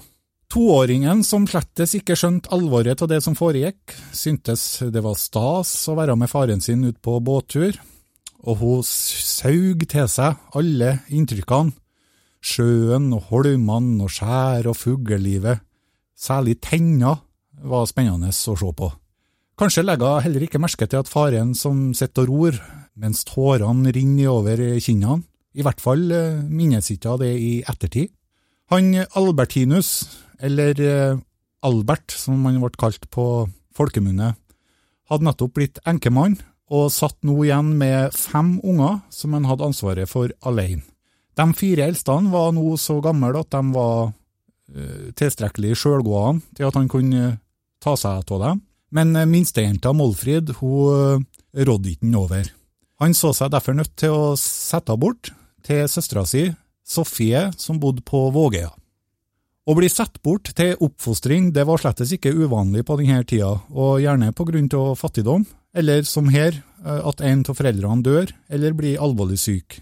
Toåringen, 0.51 1.23
som 1.25 1.47
slettes 1.49 1.95
ikke 1.97 2.15
skjønte 2.17 2.51
alvoret 2.53 3.01
av 3.01 3.09
det 3.09 3.21
som 3.25 3.35
foregikk, 3.37 3.95
syntes 4.13 4.63
det 4.93 5.01
var 5.03 5.17
stas 5.19 5.71
å 5.89 5.95
være 5.97 6.15
med 6.19 6.31
faren 6.31 6.61
sin 6.61 6.85
ut 6.85 6.99
på 7.03 7.17
båttur, 7.25 7.75
og 8.45 8.61
hun 8.61 8.83
saug 8.85 9.87
til 9.89 10.07
seg 10.11 10.37
alle 10.55 10.99
inntrykkene. 11.09 11.73
Sjøen 12.45 13.09
og 13.17 13.31
holmene 13.31 14.05
og 14.05 14.11
skjær 14.13 14.67
og 14.69 14.77
fuglelivet. 14.77 15.63
Særlig 16.13 16.59
tenner 16.61 17.23
var 17.65 17.87
spennende 17.89 18.29
å 18.29 18.53
se 18.53 18.71
på. 18.77 18.91
Kanskje 19.57 19.85
legger 19.85 20.17
hun 20.19 20.25
heller 20.27 20.45
ikke 20.45 20.61
merke 20.61 20.85
til 20.85 21.01
at 21.01 21.09
faren 21.09 21.55
som 21.57 21.89
sitter 21.97 22.27
og 22.27 22.29
ror, 22.29 22.59
mens 22.93 23.23
tårene 23.25 23.91
rinner 23.95 24.29
over 24.29 24.61
kinnene. 24.83 25.23
I 25.55 25.63
hvert 25.63 25.79
fall 25.79 26.05
eh, 26.11 26.43
minnes 26.43 26.89
ikke 26.91 27.15
hun 27.15 27.21
det 27.23 27.31
i 27.39 27.51
ettertid. 27.63 28.11
Han 28.73 28.91
Albertinus, 29.15 29.89
eller 30.39 30.81
eh, 30.81 31.21
Albert 31.65 32.13
som 32.15 32.43
han 32.45 32.59
ble 32.61 32.73
kalt 32.79 33.07
på 33.13 33.45
folkemunne, 33.75 34.33
hadde 35.09 35.27
nettopp 35.27 35.55
blitt 35.57 35.81
enkemann 35.87 36.37
og 36.73 36.91
satt 36.93 37.17
nå 37.27 37.35
igjen 37.45 37.75
med 37.77 38.13
fem 38.17 38.55
unger 38.65 39.01
som 39.13 39.35
han 39.37 39.45
hadde 39.45 39.67
ansvaret 39.67 40.09
for 40.09 40.31
alene. 40.41 40.81
De 41.35 41.45
fire 41.57 41.85
eldste 41.89 42.15
var 42.31 42.53
nå 42.55 42.77
så 42.79 42.97
gamle 43.03 43.33
at 43.37 43.51
de 43.51 43.73
var 43.75 44.07
uh, 44.09 45.07
tilstrekkelig 45.19 45.75
sjølgående 45.81 46.55
til 46.55 46.69
at 46.69 46.77
han 46.79 46.87
kunne 46.89 47.33
ta 47.83 47.97
seg 47.99 48.31
av 48.31 48.41
dem, 48.41 48.61
men 48.95 49.11
minstejenta 49.29 49.91
Målfrid 49.93 50.53
hun 50.61 51.25
rådde 51.53 51.91
ikke 51.91 52.07
den 52.07 52.15
over. 52.17 52.47
Han 53.03 53.13
så 53.13 53.33
seg 53.35 53.51
derfor 53.51 53.75
nødt 53.75 53.93
til 53.99 54.15
å 54.15 54.35
sette 54.39 54.93
henne 54.93 55.03
bort 55.03 55.33
til 55.65 55.85
søstera 55.91 56.23
si, 56.29 56.47
Sofie, 56.85 57.49
som 57.57 57.79
bodde 57.81 58.03
på 58.05 58.27
Vågøya. 58.31 58.69
Å 59.65 59.73
bli 59.73 59.87
satt 59.89 60.19
bort 60.21 60.51
til 60.53 60.75
oppfostring 60.77 61.47
det 61.53 61.63
var 61.65 61.81
slettes 61.81 62.11
ikke 62.13 62.35
uvanlig 62.37 62.83
på 62.85 62.99
denne 62.99 63.23
tida, 63.25 63.49
og 63.73 63.97
gjerne 64.03 64.27
på 64.37 64.45
grunn 64.45 64.67
av 64.77 64.91
fattigdom, 64.99 65.47
eller 65.73 66.03
som 66.05 66.27
her, 66.29 66.59
eh, 66.85 66.99
at 67.01 67.23
en 67.25 67.41
av 67.41 67.57
foreldrene 67.57 68.05
dør 68.05 68.29
eller 68.47 68.75
blir 68.77 69.01
alvorlig 69.01 69.39
syk. 69.41 69.79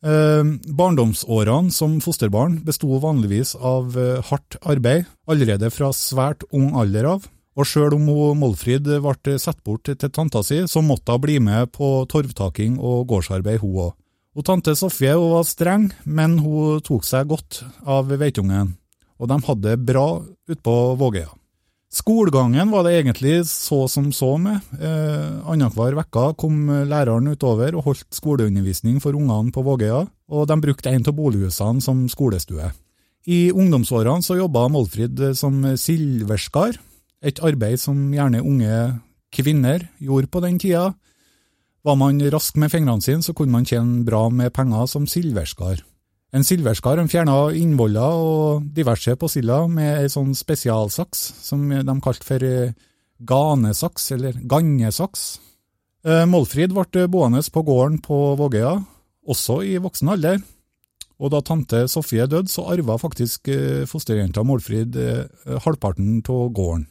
Eh, 0.00 0.40
barndomsårene 0.78 1.70
som 1.70 1.98
fosterbarn 2.00 2.62
besto 2.64 2.88
vanligvis 3.02 3.52
av 3.60 3.98
eh, 4.00 4.22
hardt 4.24 4.56
arbeid, 4.64 5.04
allerede 5.28 5.68
fra 5.68 5.92
svært 5.92 6.48
ung 6.50 6.72
alder 6.72 7.04
av, 7.04 7.28
og 7.56 7.68
sjøl 7.68 7.92
om 7.98 8.08
Målfrid 8.40 8.88
ble 8.88 9.36
satt 9.36 9.60
bort 9.64 9.84
til 9.84 10.12
tanta 10.16 10.40
si, 10.44 10.62
så 10.64 10.80
måtte 10.80 11.12
hun 11.12 11.20
bli 11.20 11.36
med 11.44 11.74
på 11.76 12.06
torvtaking 12.08 12.80
og 12.80 13.04
gårdsarbeid, 13.12 13.60
hun 13.60 13.84
òg. 13.84 13.92
Tante 14.44 14.72
Sofie 14.76 15.12
hun 15.12 15.36
var 15.36 15.44
streng, 15.44 15.86
men 16.04 16.40
hun 16.40 16.80
tok 16.80 17.04
seg 17.04 17.28
godt 17.28 17.60
av 17.84 18.08
veitungen 18.08 18.76
og 19.16 19.30
de 19.30 19.40
hadde 19.48 19.72
det 19.72 19.86
bra 19.88 20.06
ute 20.22 20.62
på 20.64 20.76
Vågøya. 21.00 21.32
Skolegangen 21.96 22.72
var 22.74 22.82
det 22.84 22.96
egentlig 22.98 23.46
så 23.48 23.86
som 23.88 24.10
så 24.12 24.34
med. 24.42 24.58
Eh, 24.74 25.38
Annenhver 25.48 25.96
uke 25.96 26.24
kom 26.36 26.66
læreren 26.90 27.30
utover 27.30 27.76
og 27.78 27.86
holdt 27.86 28.10
skoleundervisning 28.12 28.98
for 29.00 29.16
ungene 29.16 29.54
på 29.54 29.64
Vågøya, 29.64 30.02
og 30.28 30.48
de 30.50 30.58
brukte 30.60 30.90
en 30.90 31.06
av 31.06 31.16
bolighusene 31.16 31.80
som 31.80 32.04
skolestue. 32.10 32.72
I 33.26 33.50
ungdomsårene 33.50 34.22
så 34.22 34.36
jobba 34.38 34.68
Målfrid 34.70 35.22
som 35.38 35.62
silverskar, 35.78 36.76
et 37.22 37.40
arbeid 37.42 37.80
som 37.80 38.12
gjerne 38.14 38.44
unge 38.44 38.76
kvinner 39.34 39.88
gjorde 39.98 40.30
på 40.30 40.42
den 40.44 40.60
tida. 40.62 40.92
Var 41.86 41.96
man 41.98 42.20
rask 42.32 42.56
med 42.58 42.70
fingrene 42.70 43.02
sine, 43.02 43.22
så 43.22 43.34
kunne 43.34 43.54
man 43.54 43.66
tjene 43.66 44.04
bra 44.06 44.26
med 44.28 44.52
penger 44.54 44.86
som 44.90 45.06
silverskar. 45.10 45.82
En 46.34 46.44
silverskar 46.44 46.98
fjerna 47.06 47.36
innvoller 47.54 48.18
og 48.18 48.66
diverse 48.74 49.14
på 49.14 49.28
silda 49.30 49.62
med 49.70 50.02
ei 50.02 50.08
sånn 50.10 50.34
spesialsaks 50.34 51.22
som 51.46 51.68
de 51.70 51.94
kalte 52.02 52.26
for 52.26 52.42
eh, 52.42 52.74
ganesaks, 53.22 54.10
eller 54.16 54.40
gannesaks. 54.42 55.38
Eh, 56.06 56.24
Målfrid 56.26 56.74
ble 56.74 57.06
boende 57.12 57.44
på 57.52 57.62
gården 57.62 58.02
på 58.02 58.18
Vågøya, 58.40 58.74
også 59.26 59.60
i 59.62 59.76
voksen 59.78 60.12
alder. 60.16 60.42
Og 61.16 61.32
da 61.32 61.40
tante 61.40 61.86
Sofie 61.88 62.26
døde, 62.28 62.50
så 62.52 62.66
arva 62.74 62.98
faktisk 63.00 63.48
eh, 63.48 63.86
fosterjenta 63.88 64.42
Målfrid 64.44 64.98
halvparten 65.62 66.20
av 66.26 66.50
gården. 66.50 66.88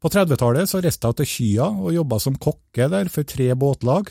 På 0.00 0.10
30-tallet 0.12 0.68
så 0.68 0.80
reiste 0.84 1.08
hun 1.08 1.16
til 1.18 1.28
Kya 1.28 1.66
og 1.80 1.94
jobba 1.96 2.20
som 2.20 2.36
kokke 2.36 2.90
der 2.92 3.08
for 3.10 3.26
tre 3.26 3.50
båtlag. 3.56 4.10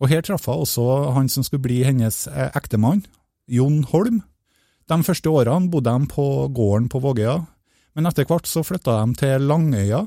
Og 0.00 0.08
her 0.12 0.22
traff 0.24 0.46
hun 0.46 0.62
også 0.62 0.84
han 1.16 1.28
som 1.32 1.44
skulle 1.44 1.64
bli 1.64 1.80
hennes 1.84 2.26
ektemann, 2.28 3.02
Jon 3.50 3.82
Holm. 3.90 4.22
De 4.90 4.98
første 5.06 5.30
årene 5.30 5.70
bodde 5.70 5.92
de 5.92 6.08
på 6.10 6.26
gården 6.54 6.88
på 6.90 7.02
Vågøya, 7.02 7.36
men 7.94 8.06
etter 8.06 8.26
hvert 8.26 8.48
så 8.48 8.62
flytta 8.66 9.00
de 9.02 9.18
til 9.18 9.46
Langøya. 9.50 10.04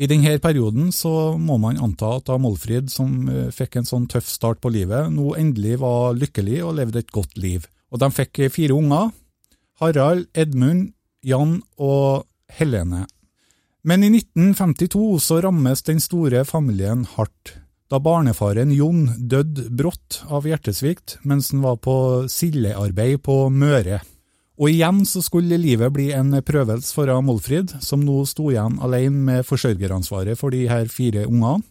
I 0.00 0.08
denne 0.08 0.38
perioden 0.40 0.88
så 0.96 1.36
må 1.36 1.58
man 1.60 1.80
anta 1.80 2.14
at 2.16 2.26
da 2.30 2.38
Målfrid, 2.40 2.88
som 2.88 3.28
eh, 3.28 3.50
fikk 3.52 3.76
en 3.76 3.88
sånn 3.88 4.06
tøff 4.08 4.28
start 4.28 4.62
på 4.64 4.72
livet, 4.72 5.12
nå 5.12 5.34
endelig 5.36 5.76
var 5.82 6.16
lykkelig 6.16 6.62
og 6.64 6.76
levde 6.78 7.02
et 7.02 7.12
godt 7.12 7.36
liv. 7.36 7.66
Og 7.92 8.00
de 8.00 8.08
fikk 8.16 8.46
fire 8.54 8.76
unger. 8.76 9.10
Harald, 9.80 10.30
Edmund, 10.32 10.94
Jan 11.20 11.58
og 11.76 12.24
Helene. 12.56 13.04
Men 13.84 14.04
i 14.04 14.10
1952 14.12 15.20
så 15.24 15.40
rammes 15.44 15.84
den 15.84 16.00
store 16.00 16.46
familien 16.48 17.04
hardt 17.16 17.59
da 17.90 17.98
barnefaren 17.98 18.70
Jon 18.70 19.02
døde 19.18 19.66
brått 19.74 20.20
av 20.30 20.46
hjertesvikt 20.46 21.18
mens 21.26 21.50
han 21.50 21.64
var 21.64 21.80
på 21.82 21.96
sildearbeid 22.30 23.18
på 23.26 23.42
Møre. 23.50 23.98
Og 24.60 24.68
igjen 24.70 25.02
så 25.08 25.22
skulle 25.24 25.58
livet 25.58 25.90
bli 25.94 26.10
en 26.12 26.34
prøvelse 26.44 26.92
for 26.94 27.10
Molfrid, 27.24 27.72
som 27.80 28.04
nå 28.04 28.20
sto 28.28 28.50
igjen 28.52 28.76
alene 28.84 29.24
med 29.26 29.46
forsørgeransvaret 29.48 30.38
for 30.38 30.52
de 30.54 30.66
her 30.70 30.86
fire 30.92 31.24
ungene. 31.26 31.64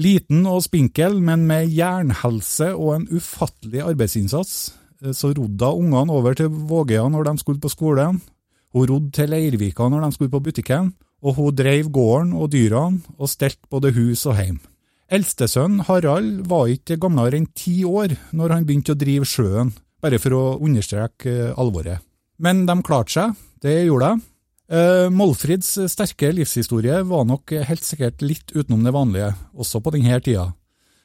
Liten 0.00 0.46
og 0.48 0.62
spinkel, 0.64 1.18
men 1.20 1.42
med 1.48 1.68
jernhelse 1.74 2.70
og 2.72 2.94
en 2.94 3.08
ufattelig 3.10 3.82
arbeidsinnsats, 3.84 4.54
så 5.12 5.32
rodde 5.34 5.72
ungene 5.74 6.14
over 6.14 6.38
til 6.38 6.48
Vågøya 6.48 7.08
når 7.10 7.26
de 7.26 7.36
skulle 7.42 7.60
på 7.60 7.72
skolen. 7.72 8.22
Hun 8.72 8.86
rodde 8.86 9.10
til 9.16 9.34
Leirvika 9.34 9.90
når 9.90 10.06
de 10.06 10.12
skulle 10.14 10.32
på 10.32 10.44
butikken, 10.46 10.94
og 11.20 11.34
hun 11.36 11.56
drev 11.56 11.90
gården 11.90 12.32
og 12.38 12.52
dyrene 12.54 13.02
og 13.18 13.28
stelte 13.28 13.66
både 13.68 13.92
hus 13.98 14.24
og 14.30 14.38
heim. 14.38 14.60
Eldstesønnen 15.10 15.82
Harald 15.88 16.44
var 16.46 16.68
ikke 16.70 17.00
gamlere 17.02 17.40
enn 17.40 17.48
ti 17.58 17.80
år 17.82 18.12
når 18.36 18.52
han 18.54 18.66
begynte 18.66 18.94
å 18.94 18.98
drive 18.98 19.26
sjøen, 19.26 19.72
bare 19.98 20.20
for 20.22 20.36
å 20.36 20.42
understreke 20.62 21.30
eh, 21.32 21.54
alvoret. 21.58 21.98
Men 22.38 22.62
de 22.68 22.76
klarte 22.86 23.16
seg, 23.16 23.40
det 23.64 23.74
gjorde 23.88 24.12
de. 24.12 24.26
Molfrids 24.70 25.10
Målfrids 25.10 25.70
sterke 25.90 26.28
livshistorie 26.30 27.00
var 27.02 27.24
nok 27.26 27.50
helt 27.66 27.82
sikkert 27.82 28.22
litt 28.22 28.52
utenom 28.54 28.84
det 28.86 28.92
vanlige, 28.94 29.32
også 29.50 29.80
på 29.82 29.90
denne 29.96 30.20
tida. 30.22 30.44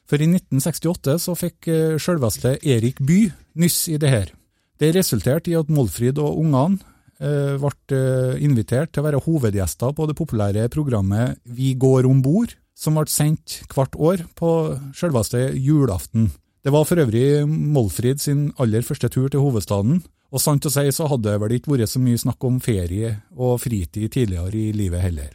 For 0.06 0.22
i 0.22 0.28
1968 0.30 1.16
så 1.24 1.34
fikk 1.34 1.66
eh, 1.66 1.96
sjølveste 1.98 2.60
Erik 2.62 3.02
By 3.02 3.24
nyss 3.58 3.88
i 3.90 3.98
det 3.98 4.12
her. 4.12 4.30
Det 4.78 4.92
resulterte 4.94 5.50
i 5.50 5.56
at 5.58 5.72
Målfrid 5.72 6.20
og 6.22 6.38
ungene 6.44 6.78
ble 7.16 8.00
invitert 8.44 8.90
til 8.92 9.00
å 9.00 9.06
være 9.06 9.20
hovedgjester 9.24 9.94
på 9.96 10.04
det 10.04 10.12
populære 10.18 10.66
programmet 10.68 11.38
Vi 11.48 11.70
går 11.80 12.04
om 12.04 12.18
bord, 12.20 12.52
som 12.76 12.98
ble 12.98 13.08
sendt 13.10 13.62
hvert 13.72 13.96
år 13.96 14.26
på 14.36 14.50
selveste 14.96 15.48
julaften. 15.56 16.30
Det 16.66 16.72
var 16.74 16.84
for 16.84 16.98
øvrig 16.98 17.46
Målfrid 17.48 18.20
sin 18.20 18.50
aller 18.58 18.82
første 18.82 19.08
tur 19.08 19.30
til 19.30 19.40
hovedstaden, 19.40 20.02
og 20.34 20.42
sant 20.42 20.66
å 20.66 20.72
si 20.72 20.90
så 20.92 21.06
hadde 21.08 21.30
det 21.30 21.40
vel 21.40 21.56
ikke 21.56 21.72
vært 21.72 21.92
så 21.92 22.02
mye 22.02 22.20
snakk 22.20 22.44
om 22.44 22.60
ferie 22.60 23.12
og 23.36 23.60
fritid 23.62 24.10
tidligere 24.12 24.58
i 24.58 24.72
livet 24.74 25.04
heller. 25.04 25.34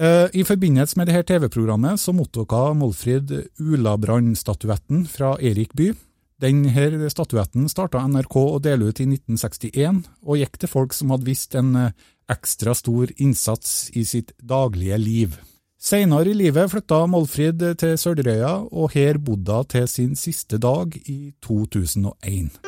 Eh, 0.00 0.28
I 0.40 0.46
forbindelse 0.48 0.96
med 0.96 1.10
dette 1.10 1.26
TV-programmet 1.28 2.00
så 2.00 2.14
mottok 2.16 2.54
Målfrid 2.80 3.34
Ulabrand-statuetten 3.60 5.04
fra 5.12 5.34
Erik 5.36 5.74
Bye. 5.76 5.98
Denne 6.40 7.10
statuetten 7.12 7.68
starta 7.68 8.00
NRK 8.08 8.36
å 8.40 8.60
dele 8.64 8.88
ut 8.88 9.00
i 9.02 9.04
1961, 9.10 10.06
og 10.24 10.40
gikk 10.40 10.56
til 10.56 10.72
folk 10.72 10.96
som 10.96 11.12
hadde 11.12 11.28
vist 11.28 11.54
en 11.60 11.74
eh, 11.76 11.92
ekstra 12.32 12.72
stor 12.72 13.12
innsats 13.20 13.90
i 13.92 14.06
sitt 14.08 14.32
daglige 14.40 14.96
liv. 14.96 15.36
Senere 15.80 16.28
i 16.28 16.34
livet 16.36 16.68
flytta 16.68 17.06
Målfrid 17.08 17.62
til 17.80 17.94
Sølvrøya, 17.96 18.50
og 18.68 18.90
her 18.92 19.16
bodde 19.16 19.54
hun 19.56 19.64
til 19.72 19.86
sin 19.88 20.10
siste 20.12 20.58
dag 20.60 20.92
i 21.08 21.32
2001. 21.40 22.58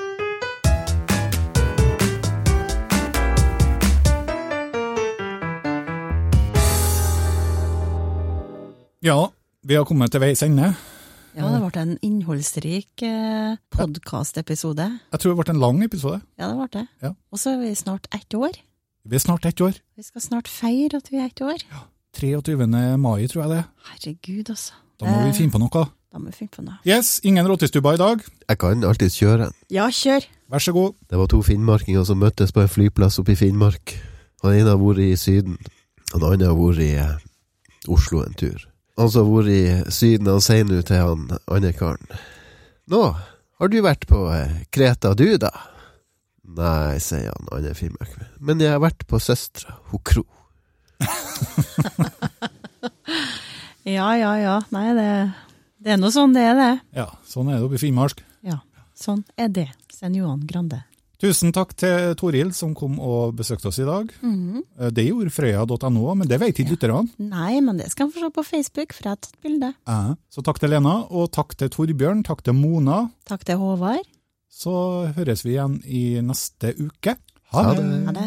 Ja, 9.05 9.19
vi 9.61 9.77
har 9.77 9.85
kommet 9.85 10.09
til 10.09 10.25
veis 10.25 10.41
ende. 10.49 10.73
Ja, 11.37 11.53
det 11.53 11.61
ble 11.61 11.85
en 11.85 11.95
innholdsrik 12.01 13.05
eh, 13.05 13.61
podkastepisode. 13.77 14.89
Jeg 15.13 15.21
tror 15.21 15.37
det 15.37 15.43
ble 15.45 15.59
en 15.59 15.65
lang 15.69 15.85
episode. 15.85 16.25
Ja, 16.41 16.49
det 16.49 16.57
ble 16.57 16.73
det. 16.81 16.89
Ja. 17.05 17.13
Og 17.29 17.45
så 17.45 17.59
er 17.59 17.61
vi 17.67 17.77
snart 17.77 18.09
ett 18.17 18.33
år. 18.33 18.57
Vi 19.05 19.21
er 19.21 19.29
snart 19.29 19.45
ett 19.45 19.61
år. 19.61 19.77
Vi 20.01 20.09
skal 20.09 20.31
snart 20.33 20.49
feire 20.49 20.97
at 20.97 21.13
vi 21.13 21.21
er 21.21 21.29
ett 21.29 21.45
år. 21.45 21.61
Ja. 21.69 21.92
23. 22.19 22.57
mai, 23.01 23.27
tror 23.31 23.43
jeg 23.45 23.51
det. 23.57 23.65
Herregud, 23.91 24.51
altså. 24.53 24.79
Da 25.01 25.11
må 25.11 25.27
vi 25.27 25.35
finne 25.37 25.55
på 25.55 25.61
noe. 25.63 25.85
Da 26.13 26.21
må 26.21 26.29
vi 26.29 26.37
finne 26.37 26.53
på 26.53 26.63
noe. 26.67 26.79
Yes, 26.87 27.17
ingen 27.25 27.47
råtistubber 27.49 27.97
i 27.97 28.01
dag. 28.01 28.23
Jeg 28.49 28.59
kan 28.61 28.85
alltids 28.85 29.17
kjøre. 29.19 29.49
Ja, 29.73 29.89
kjør! 29.91 30.27
Vær 30.53 30.61
så 30.61 30.75
god. 30.77 30.93
Det 31.09 31.19
var 31.19 31.31
to 31.33 31.41
finnmarkinger 31.43 32.05
som 32.05 32.21
møttes 32.21 32.53
på 32.53 32.61
en 32.61 32.69
flyplass 32.69 33.17
oppe 33.23 33.33
i 33.33 33.39
Finnmark. 33.41 33.95
Han 34.45 34.53
ene 34.59 34.75
har 34.75 34.81
vært 34.83 35.01
i 35.01 35.15
Syden, 35.17 35.57
og 36.13 36.21
den 36.21 36.29
andre 36.29 36.51
har 36.51 36.59
vært 36.59 36.83
i 36.85 36.91
eh, 37.01 37.89
Oslo 37.89 38.21
en 38.27 38.37
tur. 38.37 38.67
Han 39.01 39.09
som 39.11 39.25
har 39.25 39.33
vært 39.39 39.55
i 39.57 39.93
Syden, 39.95 40.29
han 40.29 40.45
sier 40.45 40.69
nå 40.69 40.83
til 40.85 41.01
han 41.01 41.25
andre 41.49 41.73
karen 41.73 42.13
Nå, 42.93 43.01
har 43.63 43.71
du 43.73 43.79
vært 43.81 44.05
på 44.11 44.27
eh, 44.35 44.59
Kreta 44.75 45.15
du, 45.17 45.25
da? 45.41 45.53
Nei, 46.53 46.99
sier 47.01 47.31
han 47.33 47.49
andre 47.55 47.73
Finnmark. 47.79 48.19
Men 48.45 48.61
jeg 48.61 48.75
har 48.75 48.83
vært 48.85 49.07
på 49.09 49.23
søstera, 49.23 49.79
hun 49.89 50.05
Kro. 50.05 50.27
Ja, 53.83 54.13
ja, 54.15 54.33
ja. 54.39 54.61
Nei, 54.71 54.93
det, 54.95 55.09
det 55.83 55.97
er 55.97 55.99
nå 56.01 56.11
sånn 56.15 56.35
det 56.37 56.45
er, 56.47 56.55
det. 56.59 56.71
Ja, 57.01 57.09
sånn 57.27 57.49
er 57.51 57.59
det 57.59 57.67
oppe 57.67 57.79
i 57.81 57.83
Finnmark. 57.83 58.21
Ja, 58.47 58.61
sånn 58.95 59.25
er 59.35 59.49
det. 59.51 59.69
Sen 59.93 60.15
Johan 60.15 60.45
Grande. 60.47 60.85
Tusen 61.23 61.53
takk 61.55 61.75
til 61.79 62.15
Toril 62.19 62.49
som 62.55 62.73
kom 62.75 62.97
og 63.03 63.35
besøkte 63.39 63.69
oss 63.71 63.79
i 63.83 63.87
dag. 63.87 64.09
Eh, 64.27 64.89
Det 64.95 65.05
gjorde 65.07 65.31
frøya.no, 65.35 66.15
men 66.19 66.27
det 66.31 66.39
vet 66.43 66.59
ikke 66.63 66.75
lytterne. 66.77 67.05
Nei, 67.23 67.61
men 67.63 67.79
det 67.79 67.91
skal 67.93 68.09
han 68.09 68.15
få 68.15 68.25
se 68.25 68.31
på 68.39 68.43
Facebook, 68.47 68.95
for 68.95 69.07
jeg 69.07 69.15
har 69.17 69.21
tatt 69.23 69.39
bilde. 69.43 69.73
Ja. 69.87 70.15
Så 70.35 70.43
takk 70.47 70.59
til 70.63 70.71
Lena, 70.75 70.97
og 71.11 71.31
takk 71.35 71.55
til 71.59 71.71
Torbjørn, 71.75 72.25
takk 72.27 72.43
til 72.47 72.55
Mona. 72.59 73.05
Takk 73.31 73.47
til 73.47 73.59
Håvard. 73.63 74.07
Så 74.53 74.75
høres 75.19 75.43
vi 75.47 75.55
igjen 75.57 75.79
i 75.87 76.05
neste 76.23 76.75
uke. 76.79 77.15
Ha 77.55 77.69
det! 77.75 77.87
Ha 78.07 78.15
det. 78.19 78.27